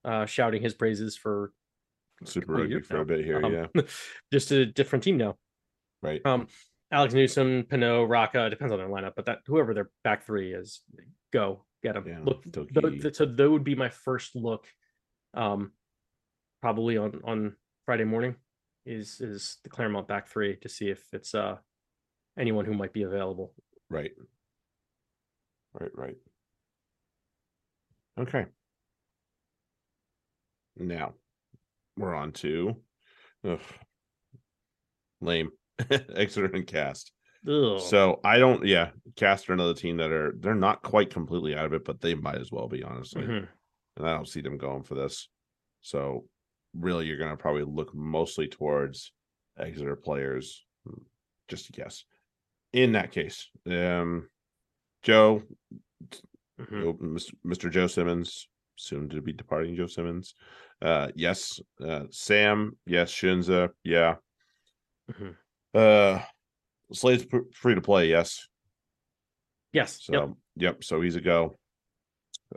uh 0.04 0.26
shouting 0.26 0.62
his 0.62 0.74
praises 0.74 1.16
for 1.16 1.52
Super 2.24 2.52
rugby 2.52 2.80
for 2.80 2.94
now. 2.94 3.00
a 3.00 3.04
bit 3.04 3.24
here, 3.24 3.44
um, 3.44 3.52
yeah. 3.52 3.82
just 4.32 4.50
a 4.50 4.66
different 4.66 5.04
team 5.04 5.16
now. 5.16 5.36
Right. 6.02 6.24
Um, 6.24 6.48
Alex 6.92 7.14
Newsome, 7.14 7.64
Pinot, 7.68 8.08
Raka, 8.08 8.48
depends 8.48 8.72
on 8.72 8.78
their 8.78 8.88
lineup, 8.88 9.14
but 9.16 9.26
that 9.26 9.38
whoever 9.46 9.74
their 9.74 9.90
back 10.04 10.24
three 10.24 10.52
is, 10.52 10.82
go 11.32 11.64
get 11.82 11.94
them. 11.94 12.04
Yeah, 12.06 12.20
look, 12.22 12.44
th- 12.52 13.16
so 13.16 13.26
that 13.26 13.50
would 13.50 13.64
be 13.64 13.74
my 13.74 13.88
first 13.88 14.36
look. 14.36 14.66
Um, 15.34 15.72
probably 16.62 16.96
on 16.96 17.20
on 17.24 17.56
Friday 17.84 18.04
morning 18.04 18.36
is 18.84 19.20
is 19.20 19.58
the 19.64 19.70
Clermont 19.70 20.08
back 20.08 20.28
three 20.28 20.56
to 20.56 20.68
see 20.68 20.88
if 20.88 21.04
it's 21.12 21.34
uh 21.34 21.56
anyone 22.38 22.64
who 22.64 22.74
might 22.74 22.92
be 22.92 23.02
available. 23.02 23.52
Right. 23.90 24.12
Right, 25.78 25.90
right. 25.94 26.16
Okay. 28.18 28.46
Now 30.76 31.14
we're 31.96 32.14
on 32.14 32.32
to 32.32 32.76
ugh, 33.46 33.60
lame 35.20 35.50
Exeter 35.90 36.46
and 36.46 36.66
Cast. 36.66 37.12
Ugh. 37.48 37.80
So 37.80 38.20
I 38.24 38.38
don't, 38.38 38.64
yeah, 38.66 38.90
Cast 39.14 39.48
are 39.48 39.52
another 39.52 39.74
team 39.74 39.98
that 39.98 40.10
are 40.10 40.34
they're 40.38 40.54
not 40.54 40.82
quite 40.82 41.10
completely 41.10 41.54
out 41.54 41.66
of 41.66 41.72
it, 41.74 41.84
but 41.84 42.00
they 42.00 42.14
might 42.14 42.38
as 42.40 42.50
well 42.50 42.68
be 42.68 42.82
honestly. 42.82 43.22
Mhm. 43.22 43.48
And 43.96 44.06
I 44.06 44.12
don't 44.14 44.28
see 44.28 44.40
them 44.40 44.58
going 44.58 44.82
for 44.82 44.94
this. 44.94 45.28
So 45.80 46.26
really, 46.74 47.06
you're 47.06 47.18
gonna 47.18 47.36
probably 47.36 47.62
look 47.64 47.94
mostly 47.94 48.48
towards 48.48 49.12
Exeter 49.58 49.96
players. 49.96 50.64
Hmm, 50.84 51.02
Just 51.48 51.68
a 51.68 51.72
guess. 51.72 52.04
In 52.72 52.92
that 52.92 53.12
case, 53.12 53.48
um, 53.66 54.28
Joe, 55.02 55.42
Mis- 56.58 57.30
Mr. 57.46 57.70
Joe 57.70 57.86
Simmonds, 57.86 58.48
soon 58.76 59.08
to 59.10 59.22
be 59.22 59.32
departing 59.32 59.76
Joe 59.76 59.86
Simmonds. 59.86 60.34
Uh, 60.82 61.10
yes. 61.14 61.60
Uh, 61.80 62.04
Sam, 62.10 62.76
yes. 62.86 63.10
Shinza, 63.12 63.70
yeah. 63.84 64.16
Mhm. 65.10 65.36
Uh, 65.74 66.20
Slade's 66.92 67.24
pr- 67.24 67.38
free 67.52 67.74
to 67.74 67.80
play, 67.80 68.08
yes. 68.08 68.46
Yes. 69.72 69.98
So 70.02 70.12
Yep. 70.12 70.30
yep, 70.56 70.84
so 70.84 71.00
he's 71.00 71.16
a 71.16 71.20
go. 71.20 71.56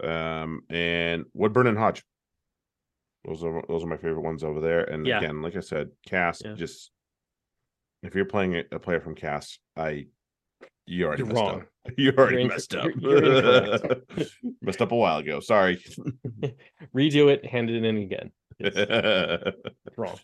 Um 0.02 0.62
and 0.70 1.26
Woodburn 1.34 1.68
and 1.68 1.78
Hodge. 1.78 2.04
Those 3.26 3.44
are 3.44 3.64
those 3.68 3.84
are 3.84 3.88
my 3.88 3.98
favorite 3.98 4.22
ones 4.22 4.44
over 4.44 4.62
there. 4.62 4.84
And 4.84 5.06
Yeah. 5.06 5.18
again, 5.18 5.42
like 5.42 5.56
I 5.56 5.62
said, 5.62 5.90
Cass 6.08 6.42
Yeah. 6.46 6.54
just 6.54 6.92
if 8.04 8.16
you're 8.16 8.26
playing 8.26 8.56
a, 8.56 8.64
a 8.72 8.80
player 8.80 9.02
from 9.02 9.16
Cass, 9.16 9.58
I 9.76 10.08
you 10.86 11.06
already 11.06 11.22
You're 11.24 11.28
messed 11.34 11.42
wrong. 11.42 11.62
up. 11.62 11.68
You 11.98 12.12
already 12.18 12.44
inc- 12.46 12.50
messed 12.50 12.76
up. 12.76 12.90
you're- 12.96 13.26
you're 14.16 14.26
messed 14.62 14.82
up 14.82 14.92
a 14.92 14.96
while 14.96 15.18
ago. 15.18 15.40
Sorry. 15.40 15.78
Redo 16.96 17.32
it, 17.34 17.46
hand 17.46 17.70
it 17.70 17.84
in 17.84 17.98
again. 17.98 18.32
It's 18.60 19.98
wrong. 19.98 20.18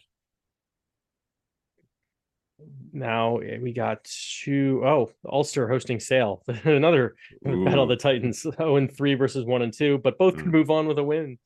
Now 2.94 3.38
eh, 3.40 3.58
we 3.62 3.74
got 3.74 4.04
two 4.06 4.82
oh 4.86 5.12
Ulster 5.30 5.68
hosting 5.68 6.00
Sale. 6.00 6.44
Another 6.64 7.16
Battle 7.44 7.84
of 7.84 7.90
the 7.90 7.96
Titans. 7.98 8.42
0 8.42 8.76
and 8.78 8.92
3 8.96 9.16
versus 9.16 9.46
1 9.46 9.62
and 9.62 9.74
2, 9.74 9.98
but 10.00 10.18
both 10.18 10.36
could 10.38 10.46
Mm. 10.46 10.52
move 10.52 10.72
on 10.72 10.88
with 10.88 10.98
a 11.00 11.04
win. 11.04 11.38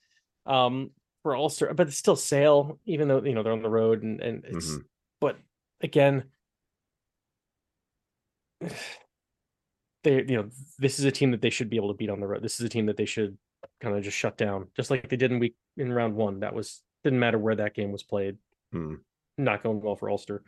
Um 0.45 0.91
for 1.23 1.35
Ulster, 1.35 1.73
but 1.73 1.87
it's 1.87 1.97
still 1.97 2.15
Sale, 2.15 2.79
even 2.85 3.07
though 3.07 3.23
you 3.23 3.33
know 3.33 3.43
they're 3.43 3.51
on 3.53 3.61
the 3.63 3.69
road 3.69 4.03
and, 4.03 4.21
and 4.21 4.45
it's 4.45 4.71
Mhm. 4.71 4.83
but 5.19 5.37
again 5.81 6.23
they 10.03 10.15
you 10.27 10.37
know 10.37 10.49
this 10.77 10.99
is 10.99 11.05
a 11.05 11.11
team 11.11 11.31
that 11.31 11.41
they 11.41 11.49
should 11.49 11.69
be 11.69 11.75
able 11.77 11.89
to 11.89 11.97
beat 11.97 12.09
on 12.09 12.19
the 12.19 12.27
road. 12.27 12.43
This 12.43 12.59
is 12.59 12.65
a 12.65 12.69
team 12.69 12.85
that 12.85 12.97
they 12.97 13.05
should 13.05 13.37
kind 13.81 13.95
of 13.97 14.03
just 14.03 14.17
shut 14.17 14.37
down, 14.37 14.67
just 14.75 14.89
like 14.91 15.09
they 15.09 15.17
did 15.17 15.31
in 15.31 15.39
week 15.39 15.55
in 15.77 15.91
round 15.91 16.15
one. 16.15 16.39
That 16.41 16.53
was 16.53 16.81
didn't 17.03 17.19
matter 17.19 17.37
where 17.39 17.55
that 17.55 17.73
game 17.73 17.91
was 17.91 18.03
played. 18.03 18.37
Hmm. 18.71 18.95
Not 19.37 19.63
going 19.63 19.81
well 19.81 19.95
for 19.95 20.09
Ulster. 20.09 20.43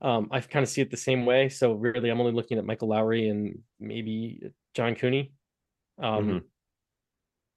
Um, 0.00 0.28
I 0.30 0.40
kind 0.40 0.62
of 0.62 0.68
see 0.68 0.80
it 0.80 0.90
the 0.90 0.96
same 0.96 1.26
way. 1.26 1.48
So 1.48 1.72
really, 1.72 2.08
I'm 2.10 2.20
only 2.20 2.32
looking 2.32 2.58
at 2.58 2.64
Michael 2.64 2.88
Lowry 2.88 3.28
and 3.28 3.58
maybe 3.80 4.40
John 4.74 4.94
Cooney. 4.94 5.32
Um, 5.98 6.28
Mhm. 6.28 6.44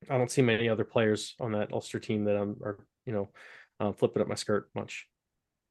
I 0.09 0.17
don't 0.17 0.31
see 0.31 0.41
many 0.41 0.67
other 0.67 0.83
players 0.83 1.35
on 1.39 1.51
that 1.51 1.71
Ulster 1.71 1.99
team 1.99 2.25
that 2.25 2.35
I'm, 2.35 2.59
are 2.63 2.79
you 3.05 3.13
know, 3.13 3.31
uh, 3.79 3.91
flipping 3.91 4.21
up 4.21 4.27
my 4.27 4.35
skirt 4.35 4.69
much. 4.73 5.07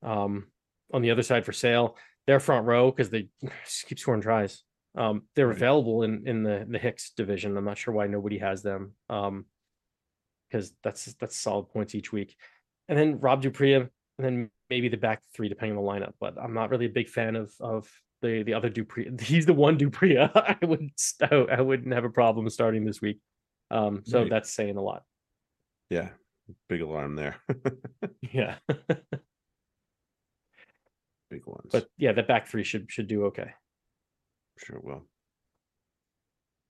Um, 0.02 0.52
on 0.92 1.02
the 1.02 1.10
other 1.10 1.22
side 1.22 1.44
for 1.44 1.52
sale, 1.52 1.96
their 2.26 2.40
front 2.40 2.66
row 2.66 2.90
because 2.90 3.10
they 3.10 3.28
keep 3.86 3.98
scoring 3.98 4.20
tries. 4.20 4.62
Um, 4.94 5.28
they're 5.34 5.48
Right. 5.48 5.56
available 5.56 6.02
in 6.04 6.26
in 6.26 6.42
the 6.42 6.66
the 6.68 6.78
Hicks 6.78 7.10
division. 7.12 7.56
I'm 7.56 7.64
not 7.64 7.78
sure 7.78 7.94
why 7.94 8.06
nobody 8.06 8.38
has 8.38 8.62
them. 8.62 8.96
Um, 9.08 9.46
because 10.48 10.72
that's 10.82 11.04
that's 11.14 11.36
solid 11.36 11.68
points 11.70 11.94
each 11.94 12.12
week. 12.12 12.36
And 12.88 12.98
then 12.98 13.20
Rob 13.20 13.40
du 13.42 13.50
Preez, 13.52 13.76
and 13.76 13.90
then 14.18 14.50
maybe 14.70 14.88
the 14.88 14.96
back 14.96 15.22
three 15.34 15.48
depending 15.48 15.76
on 15.76 15.84
the 15.84 15.90
lineup. 15.90 16.14
But 16.20 16.38
I'm 16.38 16.54
not 16.54 16.70
really 16.70 16.86
a 16.86 16.90
big 16.90 17.08
fan 17.08 17.36
of 17.36 17.52
of 17.60 17.88
the 18.22 18.42
the 18.44 18.54
other 18.54 18.68
du 18.70 18.84
Preez. 18.84 19.20
He's 19.32 19.46
the 19.46 19.52
one 19.52 19.76
du 19.76 19.90
Preez 19.90 20.30
I 20.34 20.64
would 20.64 20.90
I 21.52 21.60
wouldn't 21.60 21.92
have 21.94 22.04
a 22.04 22.10
problem 22.10 22.48
starting 22.50 22.84
this 22.84 23.00
week. 23.02 23.18
Um, 23.70 24.02
so 24.04 24.22
Right. 24.22 24.30
that's 24.30 24.50
saying 24.52 24.76
a 24.76 24.82
lot. 24.82 25.02
Yeah. 25.90 26.10
Big 26.68 26.80
alarm 26.80 27.14
there. 27.16 27.36
Yeah, 28.32 28.56
Big 31.30 31.46
ones. 31.46 31.70
but 31.72 31.86
yeah, 31.96 32.12
the 32.12 32.22
back 32.24 32.48
three 32.48 32.64
should 32.64 32.90
should 32.90 33.06
do 33.08 33.26
okay. 33.26 33.50
Sure 34.58 34.76
it 34.76 34.84
will. 34.84 35.04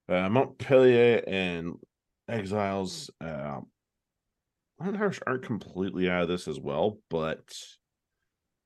Uh, 0.09 0.29
Montpellier 0.29 1.23
and 1.27 1.77
Exiles. 2.29 3.11
Uh, 3.21 3.61
Irish 4.81 5.21
aren't 5.27 5.45
completely 5.45 6.09
out 6.11 6.23
of 6.23 6.29
this 6.29 6.47
as 6.49 6.59
well, 6.61 6.99
but 7.09 7.43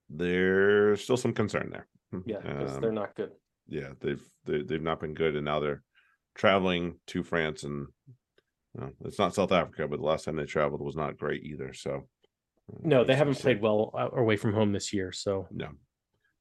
there's 0.08 1.02
still 1.02 1.16
some 1.16 1.32
concern 1.32 1.70
there. 1.70 1.86
Yeah, 2.26 2.38
because 2.40 2.76
Um, 2.76 2.80
they're 2.80 2.92
not 2.92 3.14
good. 3.16 3.32
yeah, 3.66 3.90
they've 4.00 4.22
they, 4.44 4.62
they've 4.62 4.82
not 4.82 5.00
been 5.00 5.14
good, 5.14 5.34
and 5.36 5.44
now 5.44 5.60
they're 5.60 5.82
traveling 6.34 6.98
to 7.08 7.22
France, 7.22 7.64
and 7.64 7.88
well, 8.74 8.92
it's 9.04 9.18
not 9.18 9.34
South 9.34 9.52
Africa, 9.52 9.88
but 9.88 9.98
the 10.00 10.06
last 10.06 10.24
time 10.24 10.36
they 10.36 10.44
traveled 10.44 10.80
was 10.80 10.96
not 10.96 11.16
great 11.18 11.42
either. 11.44 11.72
So 11.72 12.08
uh, 12.72 12.78
No, 12.82 13.04
they 13.04 13.14
haven't 13.16 13.38
played 13.38 13.60
well 13.60 13.90
uh, 13.94 14.10
away 14.12 14.36
from 14.36 14.52
home 14.52 14.72
this 14.72 14.92
year. 14.92 15.12
So 15.12 15.46
No, 15.50 15.70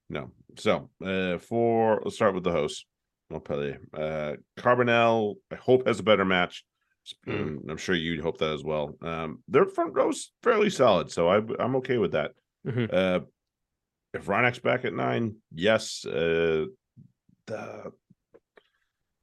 no. 0.10 0.32
So 0.58 0.90
uh 1.04 1.38
for 1.40 2.02
let's 2.04 2.16
start 2.16 2.36
with 2.36 2.44
the 2.44 2.52
host, 2.52 2.86
Montpellier. 3.30 3.80
Uh 3.94 4.34
Carbonell, 4.58 5.36
I 5.52 5.56
hope 5.56 5.88
has 5.88 6.00
a 6.00 6.04
better 6.04 6.26
match. 6.26 6.64
Mm. 7.28 7.70
I'm 7.70 7.78
sure 7.78 7.96
you'd 7.96 8.22
hope 8.22 8.38
that 8.38 8.54
as 8.54 8.64
well. 8.64 8.96
Um, 9.02 9.44
their 9.50 9.66
front 9.66 9.94
row's 9.94 10.32
fairly 10.42 10.70
solid, 10.70 11.12
so 11.12 11.28
I 11.30 11.38
I'm 11.60 11.76
okay 11.78 11.98
with 11.98 12.12
that. 12.14 12.32
Mhm. 12.66 12.94
Uh 12.94 13.20
if 14.14 14.26
Reinach's 14.28 14.60
back 14.60 14.86
at 14.86 14.94
nine, 14.94 15.36
yes. 15.54 16.06
Uh 16.06 16.66
the 17.48 17.92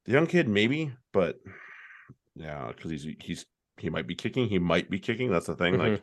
the 0.05 0.13
young 0.13 0.27
kid, 0.27 0.49
maybe, 0.49 0.93
but 1.13 1.37
yeah, 2.35 2.73
because 2.75 2.91
he's 2.91 3.07
he's 3.21 3.47
he 3.79 3.91
might 3.91 4.07
be 4.07 4.15
kicking, 4.15 4.49
he 4.49 4.59
might 4.59 4.91
be 4.91 4.99
kicking. 4.99 5.31
That's 5.31 5.47
the 5.47 5.57
thing. 5.57 5.79
Like 5.79 6.03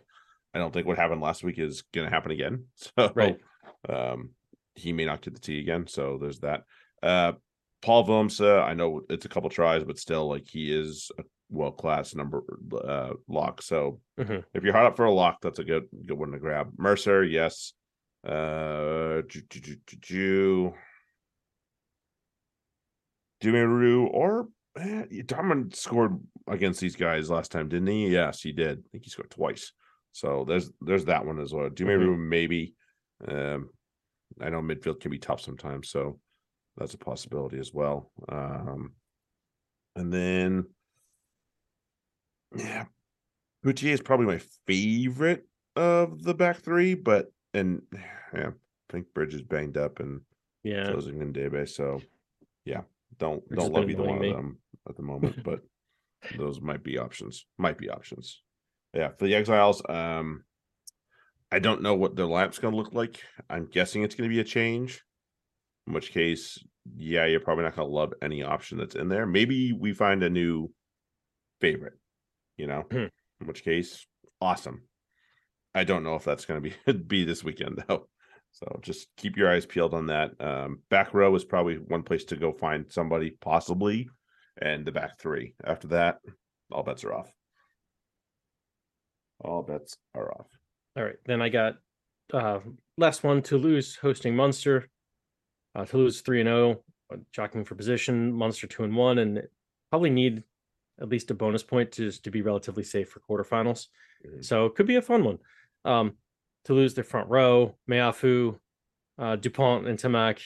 I 0.53 0.59
don't 0.59 0.73
think 0.73 0.87
what 0.87 0.97
happened 0.97 1.21
last 1.21 1.43
week 1.43 1.59
is 1.59 1.83
gonna 1.93 2.09
happen 2.09 2.31
again. 2.31 2.65
So 2.75 3.11
Right. 3.15 3.37
um 3.89 4.31
he 4.75 4.93
may 4.93 5.05
not 5.05 5.21
get 5.21 5.33
the 5.33 5.39
tee 5.39 5.59
again. 5.59 5.87
So 5.87 6.17
there's 6.19 6.39
that. 6.39 6.63
Uh 7.03 7.33
Paul 7.83 8.07
Willemse, 8.07 8.63
I 8.63 8.73
know 8.73 9.01
it's 9.09 9.25
a 9.25 9.29
couple 9.29 9.49
tries, 9.51 9.83
but 9.83 9.99
still 9.99 10.27
like 10.27 10.47
he 10.47 10.71
is 10.75 11.11
a 11.19 11.23
world 11.49 11.77
class 11.77 12.15
number 12.15 12.41
uh 12.83 13.13
lock. 13.27 13.61
So 13.61 14.01
Mhm. 14.19 14.43
if 14.53 14.63
you're 14.63 14.73
hot 14.73 14.85
up 14.87 14.95
for 14.97 15.05
a 15.05 15.11
lock, 15.11 15.37
that's 15.41 15.59
a 15.59 15.63
good 15.63 15.87
good 16.05 16.17
one 16.17 16.31
to 16.31 16.39
grab. 16.39 16.71
Mercer, 16.77 17.23
yes. 17.23 17.73
Uh 18.25 19.21
Ju- 19.27 20.73
Dumeru 23.41 24.07
or 24.11 24.47
eh, 24.77 25.05
Darman 25.23 25.75
scored 25.75 26.19
against 26.47 26.79
these 26.79 26.95
guys 26.95 27.29
last 27.29 27.51
time, 27.51 27.69
didn't 27.69 27.87
he? 27.87 28.09
Yes, 28.09 28.41
he 28.41 28.51
did. 28.51 28.79
I 28.79 28.87
think 28.91 29.03
he 29.05 29.09
scored 29.09 29.29
twice. 29.31 29.71
So 30.11 30.45
there's 30.47 30.71
there's 30.81 31.05
that 31.05 31.25
one 31.25 31.39
as 31.39 31.53
well. 31.53 31.69
Dumeru 31.69 32.17
maybe. 32.17 32.73
Um 33.27 33.69
I 34.41 34.49
know 34.49 34.61
midfield 34.61 34.99
can 34.99 35.11
be 35.11 35.19
tough 35.19 35.41
sometimes, 35.41 35.89
so 35.89 36.19
that's 36.75 36.93
a 36.93 36.97
possibility 36.97 37.59
as 37.59 37.73
well. 37.73 38.11
Um 38.29 38.93
and 39.95 40.11
then 40.11 40.65
yeah, 42.55 42.85
Bouthier 43.63 43.93
is 43.93 44.01
probably 44.01 44.25
my 44.25 44.41
favorite 44.65 45.47
of 45.75 46.23
the 46.23 46.33
back 46.33 46.57
three, 46.57 46.95
but 46.95 47.31
and 47.57 47.81
yeah, 48.33 48.49
I 48.49 48.91
think 48.91 49.13
Bridge 49.13 49.33
is 49.33 49.41
banged 49.41 49.77
up 49.77 49.99
and 49.99 50.21
yeah, 50.63 50.85
so 50.85 50.97
is 50.97 51.07
Ngundebe. 51.07 51.67
So 51.67 52.01
yeah, 52.65 52.81
don't 53.17 53.47
Bridge 53.47 53.59
don't 53.59 53.73
love 53.73 53.89
either 53.89 54.03
one 54.03 54.15
annoying 54.15 54.31
of 54.31 54.37
them 54.37 54.57
at 54.87 54.95
the 54.95 55.03
moment, 55.03 55.43
but 55.43 55.61
those 56.37 56.61
might 56.61 56.83
be 56.83 56.97
options. 56.97 57.45
Might 57.57 57.77
be 57.77 57.89
options. 57.89 58.41
Yeah, 58.93 59.09
for 59.17 59.25
the 59.25 59.35
exiles, 59.35 59.81
um 59.89 60.43
I 61.51 61.59
don't 61.59 61.81
know 61.81 61.95
what 61.95 62.15
their 62.15 62.25
lineup's 62.25 62.59
gonna 62.59 62.75
look 62.75 62.93
like. 62.93 63.21
I'm 63.49 63.67
guessing 63.71 64.03
it's 64.03 64.15
gonna 64.15 64.29
be 64.29 64.39
a 64.39 64.45
change. 64.45 65.03
In 65.85 65.93
which 65.93 66.11
case, 66.11 66.57
yeah, 66.97 67.25
you're 67.25 67.39
probably 67.39 67.63
not 67.63 67.75
gonna 67.75 67.87
love 67.87 68.13
any 68.21 68.43
option 68.43 68.77
that's 68.77 68.95
in 68.95 69.07
there. 69.07 69.25
Maybe 69.25 69.71
we 69.71 69.93
find 69.93 70.23
a 70.23 70.29
new 70.29 70.73
favorite, 71.61 71.97
you 72.57 72.67
know. 72.67 72.83
Hmm. 72.91 73.05
In 73.39 73.47
which 73.47 73.63
case, 73.63 74.05
awesome. 74.41 74.81
I 75.77 75.83
don't 75.83 76.03
know 76.03 76.15
if 76.15 76.23
that's 76.23 76.45
gonna 76.45 76.61
be 76.61 76.73
be 77.07 77.23
this 77.23 77.43
weekend 77.43 77.83
though. 77.87 78.07
So 78.51 78.79
just 78.81 79.07
keep 79.17 79.37
your 79.37 79.51
eyes 79.51 79.67
peeled 79.67 79.93
on 79.93 80.07
that. 80.07 80.31
Um, 80.41 80.79
back 80.89 81.13
row 81.13 81.35
is 81.35 81.43
probably 81.43 81.75
one 81.75 82.01
place 82.01 82.23
to 82.25 82.35
go 82.35 82.51
find 82.51 82.91
somebody, 82.91 83.31
possibly, 83.39 84.09
and 84.59 84.83
the 84.83 84.91
back 84.91 85.19
three. 85.19 85.53
After 85.63 85.89
that, 85.89 86.17
all 86.71 86.81
bets 86.81 87.03
are 87.03 87.13
off. 87.13 87.31
All 89.39 89.61
bets 89.61 89.97
are 90.15 90.31
off. 90.31 90.47
All 90.97 91.03
right, 91.03 91.17
then 91.25 91.41
I 91.41 91.49
got 91.49 91.75
uh 92.33 92.59
last 92.97 93.23
one 93.23 93.43
Toulouse 93.43 93.95
hosting 93.95 94.35
Munster. 94.35 94.89
Uh 95.75 95.85
Toulouse 95.85 96.21
3 96.21 96.41
and 96.41 96.47
0, 96.47 96.83
uh, 97.13 97.17
jockeying 97.31 97.65
for 97.65 97.75
position, 97.75 98.33
Munster 98.33 98.65
2 98.65 98.85
and 98.85 98.95
1 98.95 99.19
and 99.19 99.43
probably 99.91 100.09
need 100.09 100.43
at 100.99 101.09
least 101.09 101.29
a 101.29 101.35
bonus 101.35 101.61
point 101.61 101.91
to 101.91 102.09
to 102.09 102.31
be 102.31 102.41
relatively 102.41 102.83
safe 102.83 103.09
for 103.09 103.19
quarterfinals. 103.19 103.87
Mhm. 104.25 104.43
So 104.43 104.65
it 104.65 104.73
could 104.73 104.87
be 104.87 104.95
a 104.95 105.01
fun 105.03 105.23
one. 105.23 105.37
Um 105.87 106.17
to 106.65 106.73
lose 106.73 106.93
their 106.93 107.03
front 107.05 107.29
row, 107.29 107.75
Meafou, 107.89 108.59
uh 109.17 109.35
Dupont 109.37 109.87
and 109.87 109.97
Ntamack, 109.97 110.41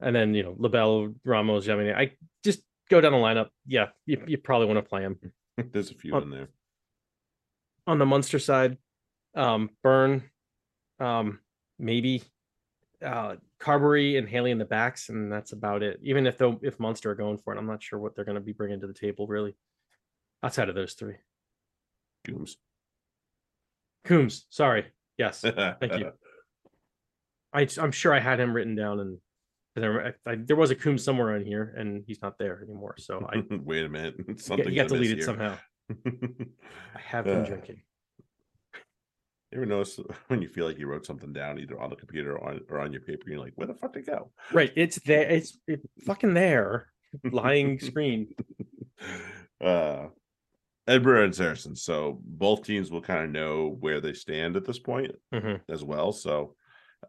and 0.00 0.16
then 0.16 0.34
you 0.34 0.42
know 0.42 0.54
Labelle, 0.58 1.12
Ramos, 1.24 1.68
I 1.68 1.76
mean 1.76 1.94
I 1.94 2.12
just 2.44 2.60
go 2.90 3.00
down 3.00 3.12
the 3.12 3.18
lineup. 3.18 3.48
Yeah, 3.66 3.88
you, 4.06 4.22
you 4.26 4.38
probably 4.38 4.66
want 4.68 4.78
to 4.78 4.88
play 4.88 5.02
him 5.02 5.18
There's 5.72 5.90
a 5.90 5.94
few 5.94 6.14
Oh, 6.14 6.18
in 6.18 6.30
there. 6.30 6.48
on 7.86 7.98
the 7.98 8.06
Munster 8.06 8.38
side, 8.38 8.78
um, 9.34 9.70
Beirne, 9.84 10.22
um, 10.98 11.40
maybe 11.78 12.22
uh 13.04 13.36
Carberry 13.58 14.16
and 14.16 14.28
Haley 14.28 14.50
in 14.50 14.58
the 14.58 14.64
backs, 14.64 15.08
and 15.10 15.30
that's 15.32 15.52
about 15.52 15.82
it. 15.82 15.98
Even 16.02 16.26
if 16.26 16.38
though 16.38 16.58
if 16.62 16.78
Munster 16.80 17.10
are 17.10 17.14
going 17.14 17.38
for 17.38 17.54
it, 17.54 17.58
I'm 17.58 17.66
not 17.66 17.82
sure 17.82 17.98
what 17.98 18.14
they're 18.14 18.24
going 18.24 18.36
to 18.36 18.40
be 18.40 18.52
bringing 18.52 18.80
to 18.80 18.86
the 18.86 18.94
table 18.94 19.26
really. 19.26 19.54
Outside 20.42 20.68
of 20.68 20.74
those 20.74 20.92
three, 20.94 21.16
Gooms. 22.26 22.56
Coombs. 24.06 24.46
Sorry, 24.50 24.86
yes, 25.18 25.40
Thank 25.42 25.98
you. 25.98 26.12
I 27.52 27.66
I'm 27.78 27.92
sure 27.92 28.12
I 28.14 28.20
had 28.20 28.40
him 28.40 28.54
written 28.54 28.74
down 28.74 29.00
and 29.00 29.18
There, 29.76 30.14
I, 30.26 30.30
I- 30.32 30.36
there 30.36 30.56
was 30.56 30.70
a 30.70 30.74
Coombs 30.74 31.04
somewhere 31.04 31.36
in 31.36 31.44
here, 31.44 31.74
and 31.76 32.02
he's 32.06 32.20
not 32.22 32.38
there 32.38 32.62
anymore. 32.62 32.94
So 32.98 33.26
I 33.28 33.42
Wait 33.64 33.84
a 33.84 33.88
minute. 33.88 34.14
Something 34.40 34.70
you 34.70 34.76
got 34.76 34.88
deleted 34.88 35.22
somehow. 35.22 35.56
I 35.90 36.98
have 36.98 37.24
been 37.26 37.42
Uh, 37.42 37.46
drinking. 37.46 37.82
You 39.52 39.58
ever 39.58 39.66
notice 39.66 40.00
when 40.28 40.42
you 40.42 40.48
feel 40.48 40.66
like 40.66 40.78
you 40.78 40.86
wrote 40.88 41.06
something 41.06 41.32
down 41.32 41.58
either 41.60 41.80
on 41.80 41.88
the 41.90 41.96
computer 41.96 42.36
or 42.36 42.48
on, 42.48 42.60
or 42.68 42.80
on 42.80 42.92
your 42.92 43.02
paper, 43.02 43.22
you're 43.30 43.38
like, 43.38 43.52
where 43.54 43.68
the 43.68 43.74
fuck 43.74 43.92
did 43.92 44.00
it 44.02 44.06
go? 44.06 44.32
Right, 44.52 44.72
it's 44.76 44.98
there. 45.06 45.28
It's 45.30 45.56
it 45.68 45.80
fucking 46.04 46.34
there, 46.34 46.88
lying 47.30 47.78
screen. 47.78 48.34
uh 49.60 50.06
Edinburgh 50.86 51.24
and 51.24 51.34
Saracen. 51.34 51.74
So 51.76 52.20
both 52.24 52.64
teams 52.64 52.90
will 52.90 53.02
kind 53.02 53.24
of 53.24 53.30
know 53.30 53.76
where 53.80 54.00
they 54.00 54.12
stand 54.12 54.56
at 54.56 54.64
this 54.64 54.78
point 54.78 55.14
Mhm. 55.32 55.60
as 55.68 55.82
well. 55.84 56.12
So 56.12 56.56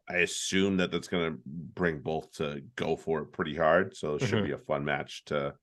I 0.10 0.18
assume 0.18 0.78
that 0.78 0.92
that's 0.92 1.08
going 1.08 1.34
to 1.34 1.40
bring 1.46 2.00
both 2.00 2.32
to 2.34 2.62
go 2.76 2.96
for 2.96 3.22
it 3.22 3.34
pretty 3.34 3.56
hard. 3.56 3.96
So 3.96 4.16
it 4.16 4.20
should 4.22 4.40
Mhm. 4.40 4.48
be 4.48 4.52
a 4.54 4.58
fun 4.58 4.86
match 4.86 5.26
to 5.26 5.56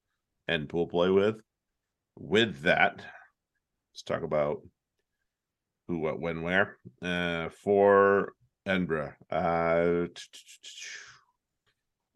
end 0.48 0.68
pool 0.68 0.86
play 0.86 1.10
with. 1.10 1.40
With 2.16 2.62
that, 2.62 2.96
let's 3.92 4.02
talk 4.04 4.22
about 4.22 4.62
who, 5.88 5.98
what, 5.98 6.20
when, 6.20 6.42
where. 6.42 6.78
Uh, 7.02 7.48
for 7.50 8.32
Edinburgh, 8.66 9.14
uh, 9.30 10.06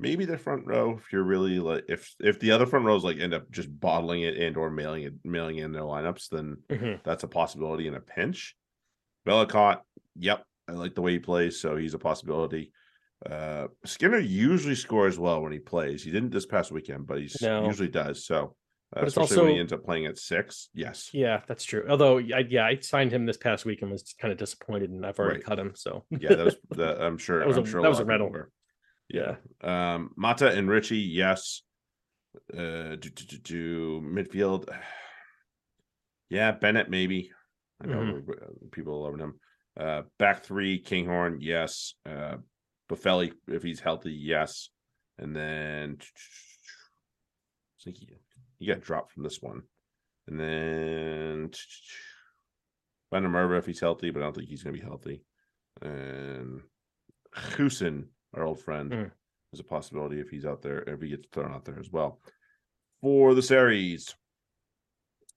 maybe 0.00 0.24
the 0.24 0.38
front 0.38 0.64
row 0.66 0.96
if 0.98 1.12
you're 1.12 1.22
really 1.24 1.58
like 1.58 1.84
if 1.88 2.14
if 2.20 2.38
the 2.40 2.50
other 2.52 2.66
front 2.66 2.84
rows 2.87 3.04
like 3.04 3.18
end 3.18 3.34
up 3.34 3.50
just 3.50 3.68
bottling 3.80 4.22
it 4.22 4.37
and 4.37 4.56
or 4.56 4.70
mailing 4.70 5.02
it 5.02 5.14
mailing 5.24 5.58
in 5.58 5.72
their 5.72 5.82
lineups, 5.82 6.28
then 6.30 6.56
Mhm. 6.70 7.02
that's 7.04 7.24
a 7.24 7.28
possibility 7.28 7.87
in 7.88 7.94
a 7.94 8.00
pinch. 8.00 8.56
Vellacott, 9.26 9.80
yep, 10.16 10.44
I 10.68 10.72
like 10.72 10.94
the 10.94 11.02
way 11.02 11.12
he 11.12 11.18
plays, 11.18 11.61
so 11.61 11.76
he's 11.76 11.94
a 11.94 11.98
possibility. 11.98 12.72
Uh 13.28 13.66
Skinner 13.84 14.18
usually 14.18 14.76
scores 14.76 15.18
well 15.18 15.42
when 15.42 15.52
he 15.52 15.58
plays. 15.58 16.04
He 16.04 16.11
didn't 16.12 16.30
this 16.30 16.46
past 16.46 16.70
weekend, 16.70 17.06
but 17.06 17.18
he 17.20 17.28
No. 17.42 17.64
usually 17.66 17.88
does. 17.88 18.24
So, 18.24 18.54
uh, 18.94 19.00
But 19.00 19.04
it's 19.04 19.16
especially 19.16 19.42
when 19.46 19.54
he 19.54 19.61
ends 19.61 19.72
up 19.72 19.84
playing 19.84 20.06
at 20.06 20.16
six. 20.18 20.70
Yes, 20.72 21.11
Yeah, 21.12 21.42
that's 21.48 21.64
true. 21.64 21.84
Although, 21.88 22.18
I, 22.18 22.46
yeah, 22.48 22.64
I 22.64 22.78
signed 22.78 23.11
him 23.12 23.26
this 23.26 23.37
past 23.37 23.64
week 23.64 23.82
and 23.82 23.90
was 23.90 24.14
kind 24.20 24.30
of 24.30 24.38
disappointed, 24.38 24.90
and 24.90 25.04
I've 25.04 25.18
already 25.18 25.38
Right. 25.38 25.44
cut 25.44 25.58
him. 25.58 25.72
So 25.74 26.04
yeah, 26.11 26.37
that 26.37 26.44
was 26.44 26.56
that. 26.70 27.02
I'm 27.02 27.18
sure. 27.18 27.40
That 27.40 27.48
was 27.48 27.56
I'm 27.56 27.64
a- 27.64 27.66
sure 27.66 27.82
that 27.82 27.88
was 27.88 27.98
a 27.98 28.02
of 28.02 28.08
people 28.08 28.26
rental. 28.30 28.52
Yeah, 29.11 29.37
Um, 29.62 30.11
Mata 30.16 30.49
and 30.51 30.68
Ritchie, 30.68 30.99
yes. 30.99 31.62
Uh, 32.53 32.97
do, 32.97 33.11
do, 33.11 33.25
do, 33.25 33.38
do 33.38 34.01
midfield. 34.03 34.68
Yeah, 36.31 36.51
Bennett 36.53 36.90
maybe. 36.90 37.31
I 37.83 37.87
know 37.87 38.01
Mm-hmm. 38.01 38.31
uh, 38.31 38.35
people 38.71 39.03
loving 39.03 39.21
him. 39.21 39.40
Uh, 39.81 40.03
back 40.18 40.44
three, 40.44 40.79
Kinghorn, 40.79 41.38
yes. 41.40 41.94
Uh, 42.05 42.37
Boffelli, 42.90 43.33
if 43.47 43.62
he's 43.62 43.81
healthy, 43.81 44.12
yes. 44.12 44.68
And 45.18 45.35
then 45.35 45.97
I 47.81 47.83
think 47.83 47.97
he, 47.97 48.11
he 48.59 48.66
got 48.66 48.83
dropped 48.83 49.12
from 49.12 49.23
this 49.23 49.40
one. 49.40 49.62
And 50.27 50.38
then 50.38 51.51
Van 53.11 53.23
der 53.23 53.29
Merwe 53.31 53.57
if 53.59 53.64
he's 53.64 53.81
healthy, 53.81 54.11
but 54.11 54.21
I 54.21 54.25
don't 54.27 54.37
think 54.37 54.51
he's 54.51 54.62
going 54.62 54.75
to 54.75 54.81
be 54.83 54.87
healthy. 54.87 55.23
And 55.81 56.61
Husin, 57.35 58.09
our 58.34 58.44
old 58.44 58.60
friend, 58.62 58.90
Mm. 58.90 59.10
is 59.52 59.60
a 59.60 59.64
possibility 59.64 60.20
if 60.20 60.28
he's 60.28 60.44
out 60.46 60.62
there, 60.62 60.80
if 60.80 61.00
he 61.00 61.08
gets 61.08 61.26
thrown 61.32 61.52
out 61.52 61.64
there 61.64 61.78
as 61.78 61.90
well. 61.90 62.20
For 63.00 63.34
the 63.34 63.42
Sarries, 63.42 64.14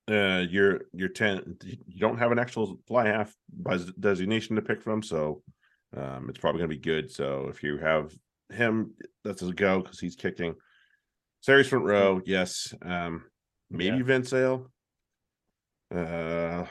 uh, 0.09 0.43
you're 0.49 0.81
you're 0.93 1.09
ten. 1.09 1.57
You 1.63 1.99
don't 1.99 2.17
have 2.17 2.31
an 2.31 2.39
actual 2.39 2.79
fly 2.87 3.07
half 3.07 3.33
by 3.51 3.77
designation 3.99 4.55
to 4.55 4.61
pick 4.61 4.81
from, 4.81 5.01
so 5.03 5.43
um, 5.95 6.29
it's 6.29 6.39
probably 6.39 6.59
going 6.59 6.69
to 6.69 6.75
be 6.75 6.81
good. 6.81 7.11
So 7.11 7.47
if 7.49 7.63
you 7.63 7.77
have 7.77 8.13
him, 8.49 8.93
that's 9.23 9.41
a 9.43 9.53
go 9.53 9.81
because 9.81 9.99
he's 9.99 10.15
kicking. 10.15 10.55
Sarries 11.41 11.67
front 11.67 11.85
row, 11.85 12.21
yes. 12.25 12.73
Um, 12.81 13.23
maybe 13.69 13.97
Yeah. 13.97 14.03
Vince 14.03 14.33
Ale. 14.33 14.71
Uh, 15.93 16.65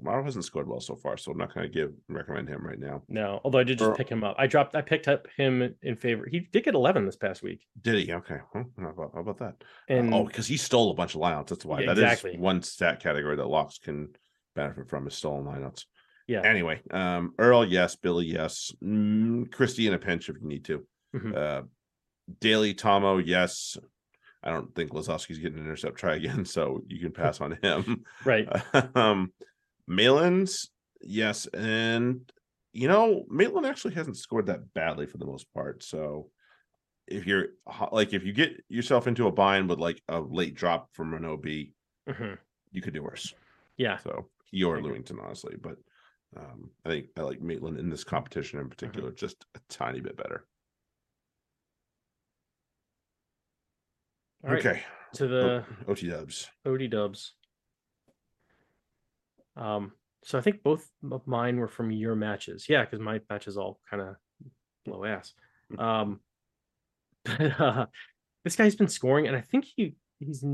Morrow 0.00 0.24
hasn't 0.24 0.44
scored 0.44 0.68
well 0.68 0.80
so 0.80 0.96
far, 0.96 1.16
so 1.16 1.30
I'm 1.32 1.38
not 1.38 1.54
going 1.54 1.66
to 1.66 1.72
give 1.72 1.92
recommend 2.08 2.48
him 2.48 2.66
right 2.66 2.78
now. 2.78 3.02
no. 3.08 3.40
Although 3.44 3.58
I 3.58 3.64
did 3.64 3.78
just 3.78 3.90
Or- 3.90 3.94
pick 3.94 4.08
him 4.08 4.24
up. 4.24 4.36
I 4.38 4.46
dropped. 4.46 4.74
I 4.74 4.82
picked 4.82 5.08
up 5.08 5.26
him 5.36 5.74
in 5.82 5.96
favor. 5.96 6.26
He 6.30 6.40
did 6.40 6.64
get 6.64 6.74
11 6.74 7.06
this 7.06 7.16
past 7.16 7.42
week, 7.42 7.66
Did 7.80 7.94
he? 8.06 8.12
Okay. 8.12 8.38
Well, 8.54 8.64
how 8.80 8.88
about, 8.90 9.10
how 9.14 9.20
about 9.20 9.38
that? 9.38 9.64
and 9.88 10.12
oh, 10.12 10.24
because 10.24 10.46
he 10.46 10.56
stole 10.56 10.90
a 10.90 10.94
bunch 10.94 11.14
of 11.14 11.20
lineouts. 11.20 11.48
That's 11.48 11.64
why. 11.64 11.80
Yeah, 11.80 11.86
That 11.94 11.98
is 11.98 12.02
exactly. 12.04 12.38
one 12.38 12.62
stat 12.62 13.00
category 13.00 13.36
that 13.36 13.46
locks 13.46 13.78
can 13.78 14.08
benefit 14.54 14.88
from 14.88 15.06
is 15.06 15.14
stolen 15.14 15.44
lineouts. 15.46 15.84
yeah, 16.26 16.42
Anyway, 16.42 16.80
um, 16.90 17.34
Earl, 17.38 17.64
yes. 17.66 17.96
Billy, 17.96 18.26
yes. 18.26 18.72
Mm, 18.82 19.50
Christie 19.50 19.86
in 19.86 19.94
a 19.94 19.98
pinch 19.98 20.28
if 20.28 20.36
you 20.40 20.46
need 20.48 20.64
to. 20.66 20.86
Mhm. 21.14 21.36
Uh, 21.36 21.62
Daly, 22.40 22.74
Tomo, 22.74 23.18
yes. 23.18 23.76
I 24.44 24.50
don't 24.50 24.74
think 24.74 24.90
Lozowski's 24.92 25.38
getting 25.38 25.58
an 25.58 25.64
intercept 25.64 25.96
try 25.98 26.16
again, 26.16 26.44
so 26.56 26.82
you 26.88 26.98
can 27.00 27.12
pass 27.12 27.40
on 27.40 27.58
him. 27.62 28.04
right. 28.24 28.48
um, 28.96 29.32
Malin's, 29.88 30.70
yes, 31.00 31.46
and 31.46 32.30
you 32.72 32.88
know, 32.88 33.24
Maitland 33.28 33.66
actually 33.66 33.94
hasn't 33.94 34.16
scored 34.16 34.46
that 34.46 34.72
badly 34.72 35.06
for 35.06 35.18
the 35.18 35.26
most 35.26 35.52
part. 35.52 35.82
So 35.82 36.30
if 37.06 37.26
you're 37.26 37.48
like, 37.90 38.14
if 38.14 38.24
you 38.24 38.32
get 38.32 38.52
yourself 38.68 39.06
into 39.06 39.26
a 39.26 39.32
bind 39.32 39.68
with 39.68 39.78
like 39.78 40.00
a 40.08 40.20
late 40.20 40.54
drop 40.54 40.88
from 40.94 41.12
an 41.14 41.24
OB, 41.24 41.74
Mhm. 42.08 42.38
you 42.70 42.80
could 42.80 42.94
do 42.94 43.02
worse. 43.02 43.34
Yeah, 43.76 43.98
So 43.98 44.30
you're 44.50 44.78
Lewington, 44.80 45.22
honestly, 45.22 45.56
but 45.60 45.76
um, 46.36 46.70
I 46.86 46.88
think 46.88 47.08
I 47.16 47.22
like 47.22 47.42
Maitland 47.42 47.78
in 47.78 47.90
this 47.90 48.04
competition 48.04 48.58
in 48.58 48.68
particular, 48.70 49.10
just 49.12 49.44
a 49.54 49.60
tiny 49.68 50.00
bit 50.00 50.16
better. 50.16 50.46
all 54.44 54.50
right. 54.50 54.64
okay, 54.66 54.82
To 55.14 55.26
the 55.28 55.64
OT 55.86 56.08
dubs. 56.08 56.50
OD 56.66 56.88
dubs. 56.88 57.34
Um, 59.56 59.92
so 60.24 60.38
I 60.38 60.40
think 60.40 60.62
both 60.62 60.88
of 61.10 61.26
mine 61.26 61.58
were 61.58 61.68
from 61.68 61.90
your 61.90 62.14
matches. 62.14 62.66
Yeah, 62.68 62.84
because 62.84 63.00
my 63.00 63.20
matches 63.28 63.56
all 63.56 63.80
kind 63.90 64.02
of 64.02 64.16
blow 64.84 65.04
ass. 65.04 65.34
Um, 65.78 66.20
but 67.24 67.60
uh, 67.60 67.86
this 68.44 68.56
guy's 68.56 68.74
been 68.76 68.88
scoring, 68.88 69.26
and 69.26 69.36
I 69.36 69.40
think 69.40 69.64
he 69.76 69.94
he's 70.20 70.44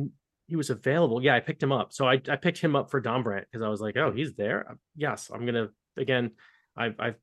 he 0.46 0.56
was 0.56 0.70
available. 0.70 1.22
Yeah, 1.22 1.34
I 1.34 1.40
picked 1.40 1.62
him 1.62 1.72
up. 1.72 1.92
So 1.92 2.06
I 2.08 2.20
I 2.28 2.36
picked 2.36 2.58
him 2.58 2.76
up 2.76 2.90
for 2.90 3.00
Dombrant 3.00 3.44
because 3.50 3.62
I 3.64 3.68
was 3.68 3.80
like, 3.80 3.96
oh, 3.96 4.12
he's 4.12 4.34
there. 4.34 4.70
Uh, 4.70 4.74
Yes, 4.96 5.30
I'm 5.32 5.44
gonna 5.46 5.68
again. 5.96 6.32
I've 6.76 6.94
I've 6.98 7.16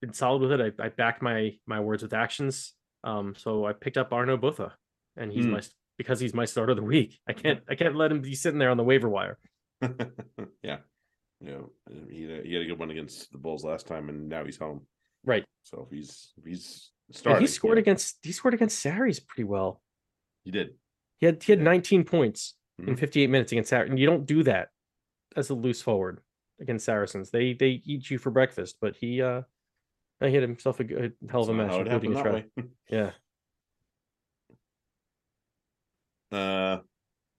been 0.00 0.12
solid 0.12 0.42
with 0.42 0.52
it. 0.60 0.74
I 0.78 0.84
I 0.84 0.88
back 0.88 1.22
my 1.22 1.52
my 1.66 1.80
words 1.80 2.02
with 2.02 2.12
actions. 2.14 2.72
Um, 3.04 3.34
so 3.36 3.66
I 3.66 3.72
picked 3.72 3.98
up 3.98 4.12
Arno 4.12 4.36
Botha, 4.36 4.72
and 5.16 5.30
he's 5.32 5.44
Hmm. 5.44 5.52
my 5.52 5.60
because 5.98 6.20
he's 6.20 6.34
my 6.34 6.44
start 6.46 6.70
of 6.70 6.76
the 6.76 6.82
week. 6.82 7.18
I 7.28 7.32
can't 7.34 7.60
I 7.68 7.74
can't 7.74 7.96
let 7.96 8.10
him 8.12 8.20
be 8.22 8.34
sitting 8.34 8.58
there 8.58 8.70
on 8.70 8.76
the 8.76 8.84
waiver 8.84 9.08
wire. 9.08 9.38
yeah, 10.62 10.78
yeah. 11.40 11.58
He 12.08 12.22
had, 12.22 12.30
a, 12.30 12.42
he 12.44 12.52
had 12.54 12.62
a 12.62 12.66
good 12.66 12.78
one 12.78 12.90
against 12.90 13.32
the 13.32 13.38
Bulls 13.38 13.64
last 13.64 13.86
time, 13.86 14.08
and 14.08 14.28
now 14.28 14.44
he's 14.44 14.56
home. 14.58 14.86
Right. 15.24 15.44
So 15.62 15.86
if 15.90 15.96
he's 15.96 16.32
if 16.38 16.44
he's 16.44 16.90
And 17.24 17.40
he 17.40 17.46
scored 17.46 17.78
yeah, 17.78 17.82
against 17.82 18.18
he 18.22 18.32
scored 18.32 18.54
against 18.54 18.80
Sarries 18.80 19.20
pretty 19.20 19.44
well. 19.44 19.82
He 20.44 20.50
did. 20.50 20.74
He 21.18 21.26
had 21.26 21.42
he 21.42 21.52
had 21.52 21.60
Yeah. 21.60 21.64
19 21.64 22.04
points 22.04 22.54
in 22.78 22.86
Mhm. 22.96 22.98
58 22.98 23.30
minutes 23.30 23.52
against 23.52 23.70
Saracens. 23.70 23.90
And 23.90 23.98
you 23.98 24.06
don't 24.06 24.26
do 24.26 24.42
that 24.44 24.70
as 25.36 25.50
a 25.50 25.54
loose 25.54 25.80
forward 25.82 26.20
against 26.60 26.84
Saracens. 26.84 27.30
They 27.30 27.52
they 27.54 27.80
eat 27.84 28.10
you 28.10 28.18
for 28.18 28.30
breakfast, 28.30 28.76
but 28.80 28.96
he 28.96 29.22
uh 29.22 29.42
he 30.20 30.32
had 30.34 30.42
himself 30.42 30.78
a 30.80 30.84
good 30.84 31.14
hell 31.30 31.42
of 31.42 31.48
a 31.48 31.54
match, 31.54 31.70
how 31.70 31.80
it 31.80 31.88
including 31.88 32.16
a 32.16 32.22
try. 32.22 32.44
Yeah. 32.88 33.10
Uh, 36.30 36.78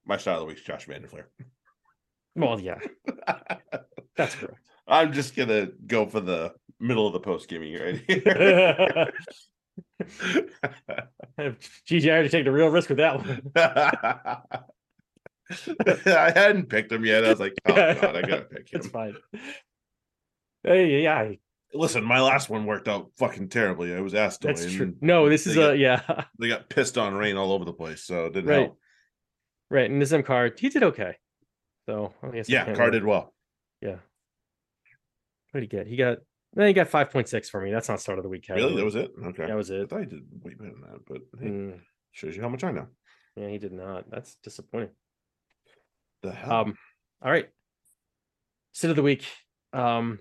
my 0.06 0.18
style 0.18 0.36
of 0.36 0.42
the 0.42 0.46
week's 0.48 0.62
Josh 0.62 0.86
van 0.86 1.02
der 1.02 1.08
Flier. 1.08 1.30
Well, 2.36 2.60
yeah, 2.60 2.80
that's 4.18 4.36
correct. 4.36 4.58
I'm 4.88 5.14
just 5.14 5.36
gonna 5.36 5.68
go 5.88 6.06
for 6.06 6.20
the 6.20 6.54
middle 6.80 7.08
of 7.08 7.14
the 7.14 7.20
post 7.20 7.48
gaming 7.48 7.74
right 7.82 8.04
here. 8.08 9.12
GG, 11.88 12.12
I 12.12 12.16
had 12.18 12.22
to 12.24 12.30
take 12.30 12.46
the 12.46 12.52
real 12.52 12.68
risk 12.70 12.90
with 12.90 12.98
that 13.00 13.18
one. 13.18 13.42
I 16.06 16.32
hadn't 16.32 16.70
picked 16.70 16.92
him 16.92 17.06
yet. 17.06 17.26
I 17.26 17.30
was 17.30 17.40
like, 17.40 17.54
oh 17.66 17.74
god, 17.74 18.16
I 18.16 18.22
gotta 18.22 18.42
pick 18.44 18.70
him. 18.74 18.80
It's 18.80 18.88
fine. 18.88 19.16
Hey, 20.64 21.02
yeah, 21.04 21.32
Listen, 21.76 22.04
my 22.04 22.22
last 22.22 22.50
one 22.50 22.66
worked 22.66 22.88
out 22.88 23.10
fucking 23.18 23.50
terribly. 23.50 23.96
I 23.96 24.00
was 24.02 24.14
asked 24.14 24.42
to 24.42 24.48
that's 24.48 24.72
true. 24.72 24.96
No, 25.02 25.28
this 25.28 25.48
is 25.48 25.56
got- 25.56 25.74
a 25.74 25.78
yeah. 25.78 26.24
They 26.40 26.48
got 26.48 26.70
pissed 26.70 26.98
on 26.98 27.16
rain 27.16 27.36
all 27.36 27.52
over 27.52 27.66
the 27.66 27.74
place, 27.74 28.04
so 28.04 28.26
it 28.26 28.34
didn't 28.34 28.50
Right. 28.50 28.60
help. 28.60 28.78
Right, 29.70 29.90
and 29.90 30.00
Nizaam 30.02 30.24
Carr, 30.24 30.52
he 30.56 30.70
did 30.70 30.84
okay. 30.84 31.16
So 31.86 32.14
I 32.24 32.30
guess 32.30 32.50
Yeah, 32.50 32.74
Carr 32.74 32.92
did 32.92 33.04
well. 33.04 33.34
Yeah. 33.82 33.98
pretty 35.52 35.68
good. 35.68 35.88
he 35.88 35.96
got 35.98 36.20
then 36.54 36.68
he 36.68 36.74
got 36.74 36.88
five 36.88 37.10
point 37.12 37.28
six 37.28 37.50
for 37.50 37.60
me. 37.62 37.72
That's 37.72 37.90
not 37.90 38.00
start 38.00 38.20
of 38.20 38.24
the 38.24 38.30
week. 38.30 38.46
Really, 38.50 38.76
that 38.76 38.86
was 38.86 38.96
it. 38.96 39.12
Okay, 39.24 39.48
that 39.48 39.56
was 39.56 39.70
it. 39.72 39.82
I 39.84 39.86
thought 39.88 40.00
he 40.02 40.06
did 40.06 40.24
way 40.44 40.54
better 40.54 40.72
than 40.72 40.82
that, 40.82 41.00
but 41.08 41.22
hey, 41.40 41.48
Mm, 41.50 41.80
shows 42.12 42.36
you 42.36 42.42
how 42.42 42.50
much 42.50 42.64
I 42.64 42.72
know. 42.72 42.88
yeah, 43.36 43.48
he 43.50 43.58
did 43.58 43.72
not. 43.74 44.10
That's 44.10 44.36
disappointing. 44.44 44.90
The 46.22 46.32
hell. 46.32 46.54
Um, 46.54 46.78
all 47.22 47.32
right. 47.32 47.50
Sit 48.72 48.90
of 48.90 48.96
the 48.96 49.04
week. 49.04 49.26
Um, 49.74 50.20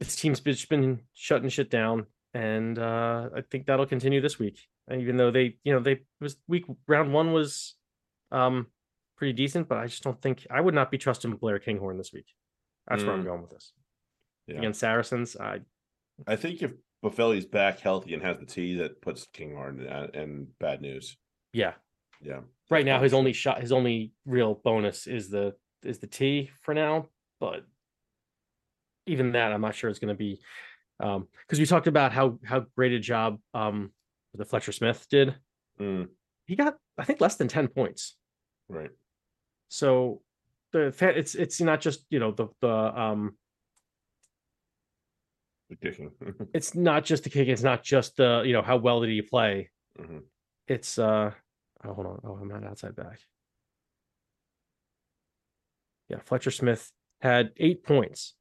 this 0.00 0.14
team's 0.16 0.40
been, 0.40 0.56
been 0.68 1.00
shutting 1.14 1.48
shit 1.48 1.70
down, 1.70 2.06
and 2.34 2.78
uh, 2.78 3.30
I 3.36 3.40
think 3.50 3.66
that'll 3.66 3.86
continue 3.86 4.20
this 4.20 4.38
week. 4.38 4.58
Even 4.92 5.16
though 5.16 5.30
they, 5.30 5.56
you 5.64 5.72
know, 5.72 5.80
they 5.80 6.00
was 6.20 6.36
week 6.48 6.64
round 6.86 7.12
one 7.12 7.32
was 7.32 7.74
um 8.32 8.66
pretty 9.18 9.32
decent, 9.34 9.68
but 9.68 9.76
I 9.78 9.86
just 9.86 10.02
don't 10.04 10.20
think 10.22 10.46
I 10.48 10.60
would 10.60 10.74
not 10.74 10.90
be 10.90 10.96
trusting 10.98 11.32
Blair 11.36 11.58
Kinghorn 11.58 11.98
this 11.98 12.12
week. 12.12 12.26
That's 12.86 13.02
where 13.04 13.12
I'm 13.12 13.22
Mm. 13.22 13.26
going 13.26 13.42
with 13.42 13.50
this. 13.50 13.72
Yeah. 14.46 14.58
Against 14.58 14.80
Saracens, 14.80 15.36
I 15.36 15.60
I 16.26 16.36
think 16.36 16.62
if 16.62 16.72
Boffelli's 17.04 17.44
back 17.44 17.78
healthy 17.80 18.14
and 18.14 18.22
has 18.22 18.38
the 18.38 18.46
T, 18.46 18.76
that 18.78 19.00
puts 19.02 19.26
Kinghorn 19.32 19.80
in, 19.80 20.14
in 20.20 20.46
bad 20.58 20.80
news. 20.80 21.16
yeah. 21.52 21.74
Yeah. 22.20 22.40
Right 22.70 22.84
now 22.84 23.00
his 23.00 23.14
only 23.14 23.32
shot 23.32 23.60
his 23.60 23.70
only 23.72 24.12
real 24.26 24.54
bonus 24.54 25.06
is 25.06 25.30
the 25.30 25.54
is 25.84 25.98
the 26.00 26.06
T 26.08 26.50
for 26.62 26.74
now, 26.74 27.08
but 27.40 27.64
even 29.06 29.32
that 29.32 29.52
I'm 29.52 29.60
not 29.60 29.74
sure 29.74 29.88
it's 29.90 29.98
gonna 30.00 30.14
be 30.14 30.40
um 31.00 31.28
because 31.46 31.58
we 31.60 31.66
talked 31.66 31.86
about 31.86 32.12
how 32.12 32.38
how 32.44 32.60
great 32.76 32.92
a 32.92 32.98
job 32.98 33.38
um 33.54 33.92
the 34.34 34.44
Fletcher 34.44 34.72
Smith 34.72 35.06
did. 35.10 35.36
Mm, 35.80 36.08
He 36.46 36.56
got 36.56 36.76
I 36.98 37.04
think 37.04 37.20
less 37.20 37.36
than 37.36 37.46
10 37.48 37.68
points. 37.68 38.16
right. 38.68 38.90
So 39.68 40.22
the 40.72 40.92
fa- 40.92 41.16
it's 41.18 41.34
it's 41.34 41.60
not 41.60 41.80
just 41.80 42.04
you 42.10 42.18
know 42.18 42.32
the 42.32 42.48
the 42.60 42.68
um 43.00 43.36
The 45.70 45.76
kicking. 45.76 46.10
it's 46.54 46.74
not 46.74 47.04
just 47.04 47.24
the 47.24 47.30
kick 47.30 47.48
it's 47.48 47.62
not 47.62 47.82
just 47.82 48.16
the 48.16 48.42
you 48.44 48.52
know 48.52 48.62
how 48.62 48.76
well 48.76 49.00
did 49.00 49.10
he 49.10 49.22
play 49.22 49.70
Mhm. 49.98 50.22
it's 50.66 50.98
uh 50.98 51.32
oh 51.84 51.92
hold 51.94 52.06
on 52.06 52.20
oh 52.24 52.36
i'm 52.40 52.48
not 52.48 52.64
outside 52.64 52.94
back 52.94 53.18
yeah 56.08 56.18
fletcher 56.24 56.50
smith 56.50 56.90
had 57.20 57.50
eight 57.56 57.82
points 57.84 58.34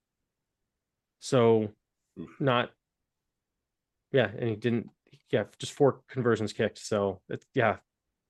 so 1.19 1.69
Oof. 2.19 2.29
not 2.39 2.71
yeah 4.11 4.29
and 4.37 4.49
he 4.49 4.55
didn't 4.55 4.89
yeah 5.31 5.43
just 5.59 5.73
four 5.73 6.01
conversions 6.07 6.53
kicked 6.53 6.77
so 6.77 7.21
it's 7.29 7.45
yeah 7.53 7.77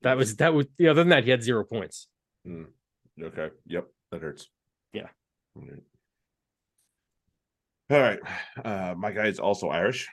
that 0.03 0.15
was 0.17 0.35
that 0.37 0.53
was 0.53 0.67
yeah, 0.77 0.91
other 0.91 1.01
than 1.01 1.09
that 1.09 1.23
he 1.25 1.29
had 1.31 1.43
zero 1.43 1.63
points 1.63 2.07
Mm, 2.47 2.67
Okay. 3.21 3.49
Yep. 3.65 3.87
That 4.11 4.21
hurts. 4.21 4.47
Yeah. 4.93 5.07
All 5.55 5.63
right. 5.67 5.83
All 7.89 7.99
right. 7.99 8.19
Uh, 8.63 8.95
my 8.95 9.11
guy 9.11 9.27
is 9.27 9.39
also 9.39 9.69
Irish. 9.69 10.07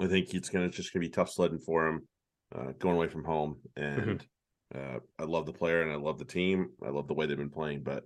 I 0.00 0.06
think 0.06 0.34
it's 0.34 0.48
gonna 0.48 0.68
just 0.68 0.92
gonna 0.92 1.00
be 1.00 1.10
tough 1.10 1.30
sledding 1.30 1.58
for 1.58 1.88
him, 1.88 2.08
uh, 2.54 2.72
going 2.78 2.96
away 2.96 3.08
from 3.08 3.24
home. 3.24 3.56
And 3.76 4.24
uh, 4.74 4.98
I 5.18 5.24
love 5.24 5.46
the 5.46 5.52
player 5.52 5.82
and 5.82 5.92
I 5.92 5.96
love 5.96 6.18
the 6.18 6.24
team. 6.24 6.70
I 6.84 6.90
love 6.90 7.08
the 7.08 7.14
way 7.14 7.26
they've 7.26 7.36
been 7.36 7.50
playing, 7.50 7.82
but 7.82 8.04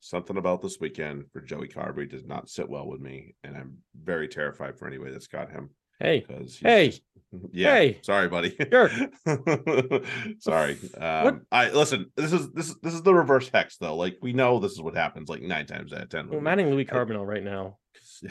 something 0.00 0.36
about 0.36 0.62
this 0.62 0.78
weekend 0.80 1.24
for 1.32 1.40
Joey 1.40 1.68
Carbery 1.68 2.08
does 2.08 2.24
not 2.24 2.48
sit 2.48 2.68
well 2.68 2.86
with 2.86 3.00
me, 3.00 3.34
and 3.44 3.56
I'm 3.56 3.78
very 3.94 4.28
terrified 4.28 4.78
for 4.78 4.86
anybody 4.86 5.12
that's 5.12 5.26
got 5.26 5.50
him 5.50 5.70
hey 6.00 6.24
Hey. 6.60 6.94
yeah, 7.52 7.74
Hey. 7.74 7.98
sorry, 8.02 8.28
buddy. 8.28 8.56
Sure. 8.72 8.90
sorry. 10.40 10.76
Um, 11.00 11.42
I 11.52 11.70
listen. 11.70 12.06
This 12.16 12.32
is 12.32 12.50
this 12.50 12.70
is 12.70 12.76
this 12.82 12.92
is 12.94 13.02
the 13.02 13.14
reverse 13.14 13.48
hex 13.54 13.76
though. 13.76 13.94
Like 13.94 14.18
we 14.20 14.32
know 14.32 14.58
this 14.58 14.72
is 14.72 14.82
what 14.82 14.96
happens. 14.96 15.28
Like 15.28 15.40
nine 15.42 15.66
times 15.66 15.92
out 15.92 16.02
of 16.02 16.08
ten. 16.08 16.28
well, 16.28 16.40
manning 16.40 16.70
louis 16.70 16.84
carbonel 16.86 17.24
right 17.24 17.44
now 17.44 17.78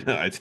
I, 0.07 0.31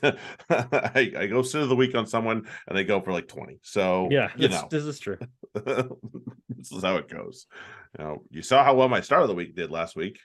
I 0.51 1.13
I 1.19 1.27
go 1.29 1.43
sit 1.43 1.63
of 1.63 1.69
the 1.69 1.77
week 1.77 1.95
on 1.95 2.07
someone 2.07 2.49
and 2.67 2.77
they 2.77 2.83
go 2.85 3.01
for 3.01 3.13
like 3.13 3.29
twenty. 3.29 3.61
So 3.63 4.09
yeah 4.11 4.31
you 4.37 4.49
know 4.49 4.67
this 4.71 4.85
is 4.85 4.99
true 4.99 5.19
this 5.55 6.73
is 6.73 6.83
how 6.83 6.97
it 6.97 7.09
goes. 7.09 7.47
You 7.99 8.05
know, 8.05 8.23
you 8.31 8.43
saw 8.43 8.65
how 8.65 8.75
well 8.75 8.89
my 8.89 9.01
start 9.01 9.23
of 9.23 9.29
the 9.29 9.35
week 9.35 9.55
did 9.55 9.71
last 9.71 9.95
week. 9.97 10.19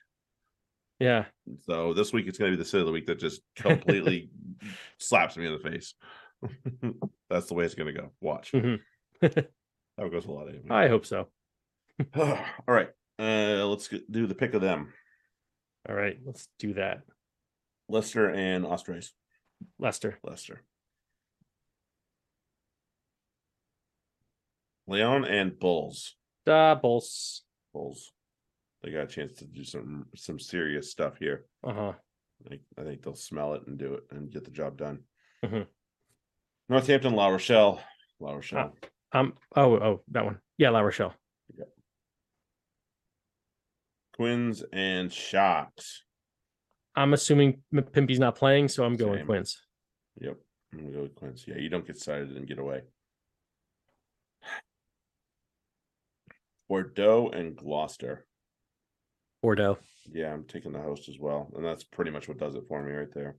yeah 0.99 1.25
So 1.67 1.93
this 1.93 2.11
week 2.11 2.27
it's 2.27 2.37
going 2.39 2.51
to 2.51 2.57
be 2.57 2.61
the 2.63 2.67
sit 2.67 2.79
of 2.79 2.85
the 2.87 2.91
week 2.91 3.05
that 3.07 3.19
just 3.19 3.41
completely 3.55 4.29
slaps 4.97 5.37
me 5.37 5.45
in 5.45 5.53
the 5.53 5.59
face. 5.69 5.93
That's 7.29 7.47
the 7.47 7.53
way 7.53 7.65
it's 7.65 7.75
going 7.75 7.93
to 7.93 8.01
go. 8.01 8.11
Watch. 8.21 8.51
Mhm. 8.51 8.79
That 9.95 10.09
goes 10.11 10.25
a 10.25 10.31
lot. 10.31 10.47
Of 10.47 10.55
i 10.71 10.87
hope 10.87 11.05
so 11.05 11.27
All 12.15 12.35
right. 12.67 12.89
Uh, 13.19 13.63
let's 13.67 13.87
get, 13.87 14.11
do 14.11 14.25
the 14.25 14.33
pick 14.33 14.55
of 14.55 14.61
them. 14.61 14.91
all 15.87 15.95
right 15.95 16.17
let's 16.25 16.47
do 16.57 16.73
that 16.73 17.03
Leicester 17.89 18.27
and 18.29 18.65
Ospreys. 18.65 19.13
leicester 19.77 20.17
Leicester. 20.23 20.63
Lyon 24.87 25.25
and 25.25 25.57
Bulls. 25.59 26.15
uh 26.47 26.75
bulls 26.75 27.43
Bulls. 27.73 28.11
They 28.81 28.91
got 28.91 29.03
a 29.03 29.07
chance 29.07 29.33
to 29.37 29.45
do 29.45 29.63
some 29.63 30.07
some 30.15 30.39
serious 30.39 30.91
stuff 30.91 31.17
here. 31.19 31.45
uh-huh 31.63 31.93
I 32.45 32.49
think, 32.49 32.61
I 32.77 32.83
think 32.83 33.03
they'll 33.03 33.15
smell 33.15 33.53
it 33.53 33.61
and 33.67 33.77
do 33.77 33.93
it 33.93 34.03
and 34.11 34.29
get 34.31 34.43
the 34.43 34.51
job 34.51 34.77
done. 34.77 35.03
Mhm. 35.45 35.67
Northampton, 36.73 37.13
La 37.13 37.27
Rochelle. 37.27 37.79
La 38.19 38.33
Rochelle. 38.33 38.73
Um. 39.11 39.33
Oh. 39.55 39.75
Oh. 39.75 40.01
That 40.11 40.25
one. 40.25 40.39
Yeah. 40.57 40.71
La 40.71 40.79
Rochelle. 40.79 41.13
Quins 44.15 44.63
and 44.71 45.11
Sharks. 45.11 46.03
I'm 46.95 47.13
assuming 47.13 47.63
M- 47.75 47.83
Pimpy's 47.83 48.19
not 48.19 48.35
playing, 48.35 48.67
so 48.67 48.83
I'm 48.83 48.95
going 48.95 49.19
Same. 49.19 49.25
Quins. 49.25 49.61
Yep. 50.21 50.37
I'm 50.71 50.79
gonna 50.79 50.91
go 50.91 51.01
with 51.03 51.15
Quins. 51.15 51.45
Yeah, 51.47 51.57
you 51.57 51.69
don't 51.69 51.85
get 51.85 51.97
cited 51.97 52.35
and 52.35 52.47
get 52.47 52.59
away. 52.59 52.81
Bordeaux 56.69 57.29
and 57.29 57.55
Gloucester. 57.55 58.25
Bordeaux. 59.41 59.77
Yeah, 60.11 60.33
I'm 60.33 60.43
taking 60.45 60.71
the 60.73 60.79
host 60.79 61.09
as 61.09 61.19
well. 61.19 61.51
And 61.55 61.65
that's 61.65 61.83
pretty 61.83 62.11
much 62.11 62.27
what 62.27 62.37
does 62.37 62.55
it 62.55 62.63
for 62.67 62.81
me 62.83 62.93
right 62.93 63.13
there. 63.13 63.35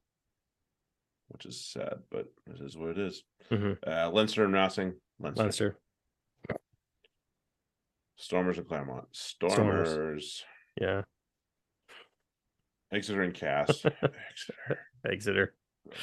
Which 1.34 1.46
is 1.46 1.60
sad, 1.60 1.94
but 2.12 2.26
it 2.46 2.60
is 2.60 2.76
what 2.78 2.90
it 2.90 2.98
is. 2.98 3.24
Mhm. 3.50 3.76
Uh 3.86 4.08
Leinster 4.10 4.44
and 4.44 4.54
Racing. 4.54 4.94
Leinster. 5.18 5.42
Leinster. 5.42 5.78
Stormers 8.16 8.56
and 8.58 8.68
Clermont. 8.68 9.06
Stormers. 9.10 9.88
Stormers. 9.90 10.44
Yeah. 10.80 11.02
Exeter 12.92 13.22
and 13.22 13.34
Cass. 13.34 13.84
Exeter. 14.30 14.78
Exeter. 15.10 15.54
Uh, 15.90 15.96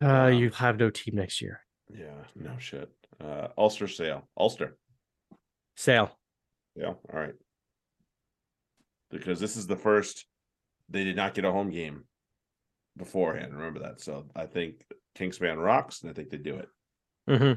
Wow. 0.00 0.26
you 0.28 0.50
have 0.50 0.78
no 0.78 0.90
team 0.90 1.16
next 1.16 1.40
year. 1.42 1.62
Yeah, 1.92 2.22
no 2.36 2.56
shit. 2.58 2.88
Uh 3.20 3.48
Ulster 3.58 3.88
Sale. 3.88 4.28
Ulster. 4.38 4.78
Sale. 5.76 6.16
Yeah, 6.76 6.88
all 7.12 7.18
right. 7.20 7.34
Because 9.10 9.40
this 9.40 9.56
is 9.56 9.66
the 9.66 9.76
first 9.76 10.26
they 10.88 11.02
did 11.02 11.16
not 11.16 11.34
get 11.34 11.44
a 11.44 11.50
home 11.50 11.70
game 11.70 12.04
beforehand. 12.96 13.54
Remember 13.54 13.80
that. 13.80 14.00
So 14.00 14.24
I 14.34 14.46
think 14.46 14.84
Kingspan 15.18 15.62
rocks, 15.62 16.02
and 16.02 16.10
I 16.10 16.14
think 16.14 16.30
they 16.30 16.38
do 16.38 16.56
it. 16.56 16.68
hmm 17.28 17.52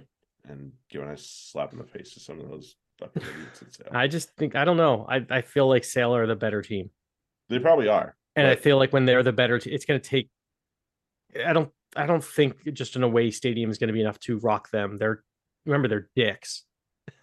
And 0.52 0.72
give 0.90 1.02
a 1.02 1.06
nice 1.06 1.26
slap 1.52 1.72
in 1.74 1.80
the 1.80 1.86
face 1.86 2.14
to 2.14 2.20
some 2.20 2.40
of 2.40 2.50
those 2.50 2.76
fucking 3.00 3.22
idiots 3.22 3.62
at 3.62 3.74
Sale. 3.74 3.88
I 3.92 4.08
just 4.08 4.36
think 4.36 4.56
I 4.56 4.66
don't 4.66 4.78
know. 4.78 5.06
I 5.10 5.26
I 5.30 5.42
feel 5.42 5.68
like 5.68 5.84
Sale 5.84 6.16
are 6.16 6.28
the 6.28 6.36
better 6.36 6.62
team, 6.62 6.90
They 7.50 7.60
probably 7.60 7.88
are. 7.88 8.16
and 8.36 8.48
I 8.48 8.56
feel 8.56 8.78
like 8.78 8.94
when 8.94 9.06
they're 9.06 9.24
the 9.24 9.34
better, 9.34 9.60
te- 9.60 9.72
it's 9.72 9.86
going 9.86 10.00
to 10.00 10.08
take. 10.10 10.30
I 11.46 11.54
don't. 11.54 11.72
I 11.96 12.06
don't 12.06 12.24
think 12.24 12.72
just 12.74 12.96
an 12.96 13.04
away 13.04 13.32
stadium 13.32 13.70
is 13.72 13.78
going 13.80 13.88
to 13.88 13.94
be 13.94 14.02
enough 14.02 14.20
to 14.22 14.38
rock 14.40 14.70
them. 14.72 14.98
They're 15.00 15.24
remember 15.66 15.88
they're 15.88 16.10
dicks. 16.16 16.64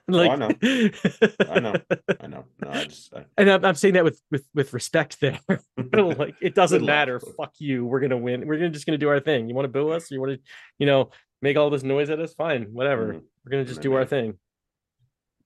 Like 0.08 0.30
Oh, 0.30 0.32
I 0.32 0.36
know. 0.36 0.48
I 1.50 1.58
know. 1.60 1.74
I 2.20 2.26
know. 2.28 2.44
No, 2.62 2.70
I 2.70 2.84
just 2.84 3.12
I, 3.14 3.24
and 3.36 3.50
I'm, 3.50 3.64
I'm 3.64 3.74
saying 3.74 3.94
that 3.94 4.04
with 4.04 4.20
with 4.30 4.46
with 4.54 4.72
respect 4.72 5.20
there. 5.20 5.38
like 5.92 6.36
it 6.40 6.54
doesn't 6.54 6.80
Good 6.80 6.86
luck. 6.86 6.94
matter. 6.94 7.20
Fuck 7.20 7.54
you. 7.58 7.84
We're 7.86 8.00
gonna 8.00 8.16
win. 8.18 8.46
We're 8.46 8.56
gonna 8.56 8.70
just 8.70 8.86
gonna 8.86 8.98
do 8.98 9.08
our 9.08 9.18
thing. 9.20 9.48
You 9.48 9.54
want 9.54 9.64
to 9.64 9.72
boo 9.72 9.90
us? 9.90 10.10
You 10.10 10.20
want 10.20 10.32
to, 10.34 10.38
you 10.78 10.86
know, 10.86 11.10
make 11.42 11.56
all 11.56 11.70
this 11.70 11.82
noise 11.82 12.08
at 12.10 12.20
us? 12.20 12.34
Fine, 12.34 12.68
whatever. 12.72 13.14
Mhm. 13.14 13.22
We're 13.44 13.50
gonna 13.50 13.64
just 13.64 13.80
do 13.82 13.94
our 13.94 14.04
thing. 14.04 14.38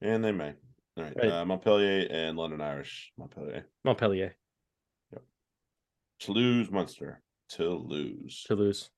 and 0.02 0.22
they 0.24 0.32
may. 0.32 0.54
All 0.96 1.04
right. 1.04 1.16
Right. 1.16 1.32
Uh, 1.32 1.44
Montpellier 1.46 2.06
and 2.10 2.36
London 2.36 2.60
Irish. 2.60 3.12
Montpellier. 3.16 3.64
Montpellier 3.84 4.34
Yep. 5.12 5.22
Toulouse 6.18 6.70
Munster. 6.70 7.22
Toulouse 7.48 8.44
to 8.46 8.54
lose. 8.54 8.90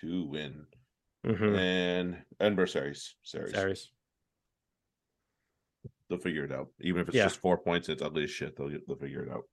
to 0.00 0.24
win. 0.26 0.66
Mm-hmm. 1.26 1.54
And 1.56 2.16
Edinburgh 2.40 2.66
Sarries. 2.66 3.14
Sarries. 3.22 3.52
Sarries. 3.54 3.90
They'll 6.08 6.18
figure 6.18 6.44
it 6.44 6.52
out. 6.52 6.68
Even 6.80 7.02
if 7.02 7.08
it's 7.08 7.16
Yeah. 7.16 7.24
just 7.24 7.40
four 7.40 7.56
points, 7.58 7.88
it's 7.88 8.02
ugly 8.02 8.24
as 8.24 8.30
shit. 8.30 8.56
They'll 8.56 8.70
they'll 8.86 8.96
figure 8.96 9.22
it 9.22 9.30
out. 9.30 9.44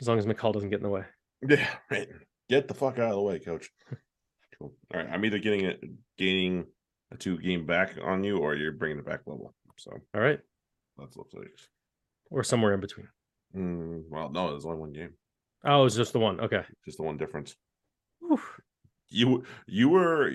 As 0.00 0.08
long 0.08 0.18
as 0.18 0.26
McCall 0.26 0.52
doesn't 0.52 0.70
get 0.70 0.78
in 0.78 0.82
the 0.82 0.88
way. 0.88 1.04
Yeah, 1.48 1.68
right. 1.90 2.08
Get 2.48 2.68
the 2.68 2.74
fuck 2.74 2.98
out 2.98 3.10
of 3.10 3.14
the 3.16 3.22
way, 3.22 3.38
coach. 3.38 3.70
cool. 4.58 4.74
All 4.92 5.00
right, 5.00 5.08
I'm 5.10 5.24
either 5.24 5.38
getting 5.38 5.64
it, 5.64 5.82
gaining 6.18 6.66
a 7.10 7.16
two 7.16 7.38
game 7.38 7.66
back 7.66 7.96
on 8.02 8.22
you, 8.24 8.38
or 8.38 8.54
you're 8.54 8.72
bringing 8.72 8.98
it 8.98 9.06
back 9.06 9.20
level. 9.26 9.54
So 9.78 9.92
All 10.14 10.20
right, 10.20 10.40
that's 10.98 11.16
looks 11.16 11.34
like. 11.34 11.50
or 12.30 12.44
somewhere 12.44 12.74
in 12.74 12.80
between. 12.80 13.08
Mm, 13.56 14.04
well, 14.10 14.28
no, 14.30 14.50
there's 14.50 14.64
only 14.66 14.78
one 14.78 14.92
game. 14.92 15.14
Oh, 15.64 15.84
it's 15.84 15.96
just 15.96 16.12
the 16.12 16.18
one. 16.18 16.40
Okay. 16.40 16.64
Just 16.84 16.98
the 16.98 17.04
one 17.04 17.16
difference. 17.16 17.54
You 19.08 19.44
you 19.66 19.88
were 19.90 20.32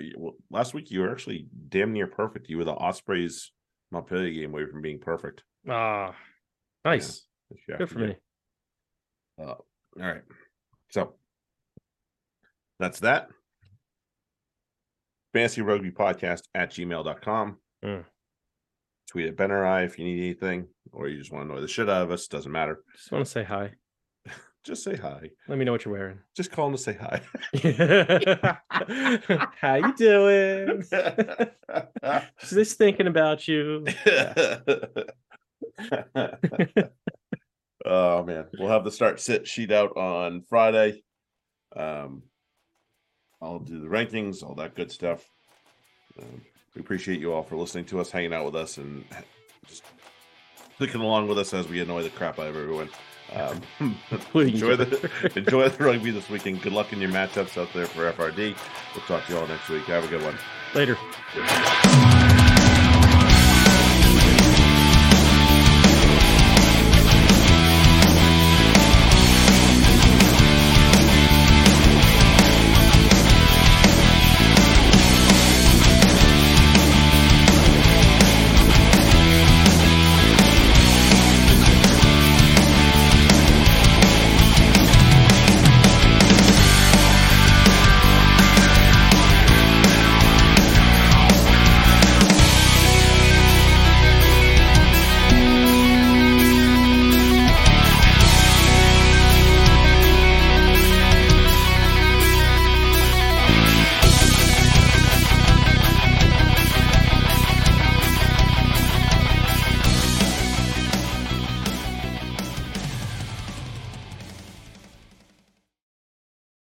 last 0.50 0.72
week. 0.72 0.90
You 0.90 1.00
were 1.00 1.10
actually 1.10 1.48
damn 1.68 1.92
near 1.92 2.06
perfect. 2.06 2.48
You 2.48 2.58
were 2.58 2.64
the 2.64 2.72
Ospreys 2.74 3.50
Montpellier 3.90 4.30
game 4.32 4.52
away 4.52 4.66
from 4.66 4.82
being 4.82 4.98
perfect. 4.98 5.42
Ah, 5.68 6.14
nice. 6.84 7.26
Yeah, 7.68 7.78
Good 7.78 7.90
for 7.90 7.98
me. 8.00 8.16
Uh, 9.40 9.44
all 9.46 9.62
right. 9.96 10.22
So 10.90 11.14
that's 12.78 13.00
that. 13.00 13.28
fantasy 15.32 15.62
rugby 15.62 15.90
podcast 15.90 16.42
at 16.54 16.70
gmail.com. 16.70 17.58
Mm. 17.84 18.04
Tweet 19.10 19.28
at 19.28 19.36
Ben 19.36 19.50
or 19.50 19.64
I 19.64 19.82
if 19.84 19.98
you 19.98 20.04
need 20.04 20.18
anything, 20.22 20.68
or 20.92 21.08
you 21.08 21.18
just 21.18 21.32
want 21.32 21.46
to 21.48 21.52
annoy 21.52 21.60
the 21.62 21.68
shit 21.68 21.88
out 21.88 22.02
of 22.02 22.10
us. 22.10 22.26
Doesn't 22.26 22.52
matter. 22.52 22.80
Just 22.94 23.10
want 23.12 23.24
to 23.24 23.30
say 23.30 23.44
hi. 23.44 23.72
Just 24.68 24.84
say 24.84 24.96
hi. 24.96 25.30
Let 25.48 25.56
me 25.56 25.64
know 25.64 25.72
what 25.72 25.86
you're 25.86 25.94
wearing. 25.94 26.18
Just 26.36 26.52
call 26.52 26.66
him 26.66 26.74
to 26.74 26.78
say 26.78 26.92
hi. 27.00 27.22
How 29.62 29.76
you 29.76 29.94
doing? 29.96 30.84
Just 32.46 32.76
thinking 32.76 33.06
about 33.06 33.48
you. 33.48 33.86
oh 37.86 38.22
man, 38.24 38.44
we'll 38.58 38.68
have 38.68 38.84
the 38.84 38.92
start 38.92 39.20
sit 39.20 39.48
sheet 39.48 39.72
out 39.72 39.96
on 39.96 40.42
Friday. 40.42 41.02
Um, 41.74 42.24
I'll 43.40 43.60
do 43.60 43.80
the 43.80 43.88
rankings, 43.88 44.42
all 44.42 44.56
that 44.56 44.74
good 44.74 44.92
stuff. 44.92 45.24
Um, 46.20 46.42
we 46.74 46.82
appreciate 46.82 47.20
you 47.20 47.32
all 47.32 47.42
for 47.42 47.56
listening 47.56 47.86
to 47.86 48.00
us, 48.00 48.10
hanging 48.10 48.34
out 48.34 48.44
with 48.44 48.56
us, 48.56 48.76
and 48.76 49.02
just 49.66 49.82
clicking 50.76 51.00
along 51.00 51.26
with 51.26 51.38
us 51.38 51.54
as 51.54 51.66
we 51.68 51.80
annoy 51.80 52.02
the 52.02 52.10
crap 52.10 52.38
out 52.38 52.48
of 52.48 52.56
everyone. 52.56 52.90
Um, 53.34 53.60
enjoy 54.34 54.76
the 54.76 55.10
enjoy 55.36 55.68
the 55.68 55.84
rugby 55.84 56.10
this 56.10 56.28
weekend. 56.30 56.62
Good 56.62 56.72
luck 56.72 56.92
in 56.92 57.00
your 57.00 57.10
matchups 57.10 57.60
out 57.60 57.72
there 57.74 57.86
for 57.86 58.10
FRD. 58.12 58.56
We'll 58.94 59.04
talk 59.06 59.26
to 59.26 59.32
you 59.32 59.38
all 59.38 59.46
next 59.46 59.68
week. 59.68 59.84
Have 59.84 60.04
a 60.04 60.08
good 60.08 60.22
one. 60.22 60.38
Later. 60.74 60.96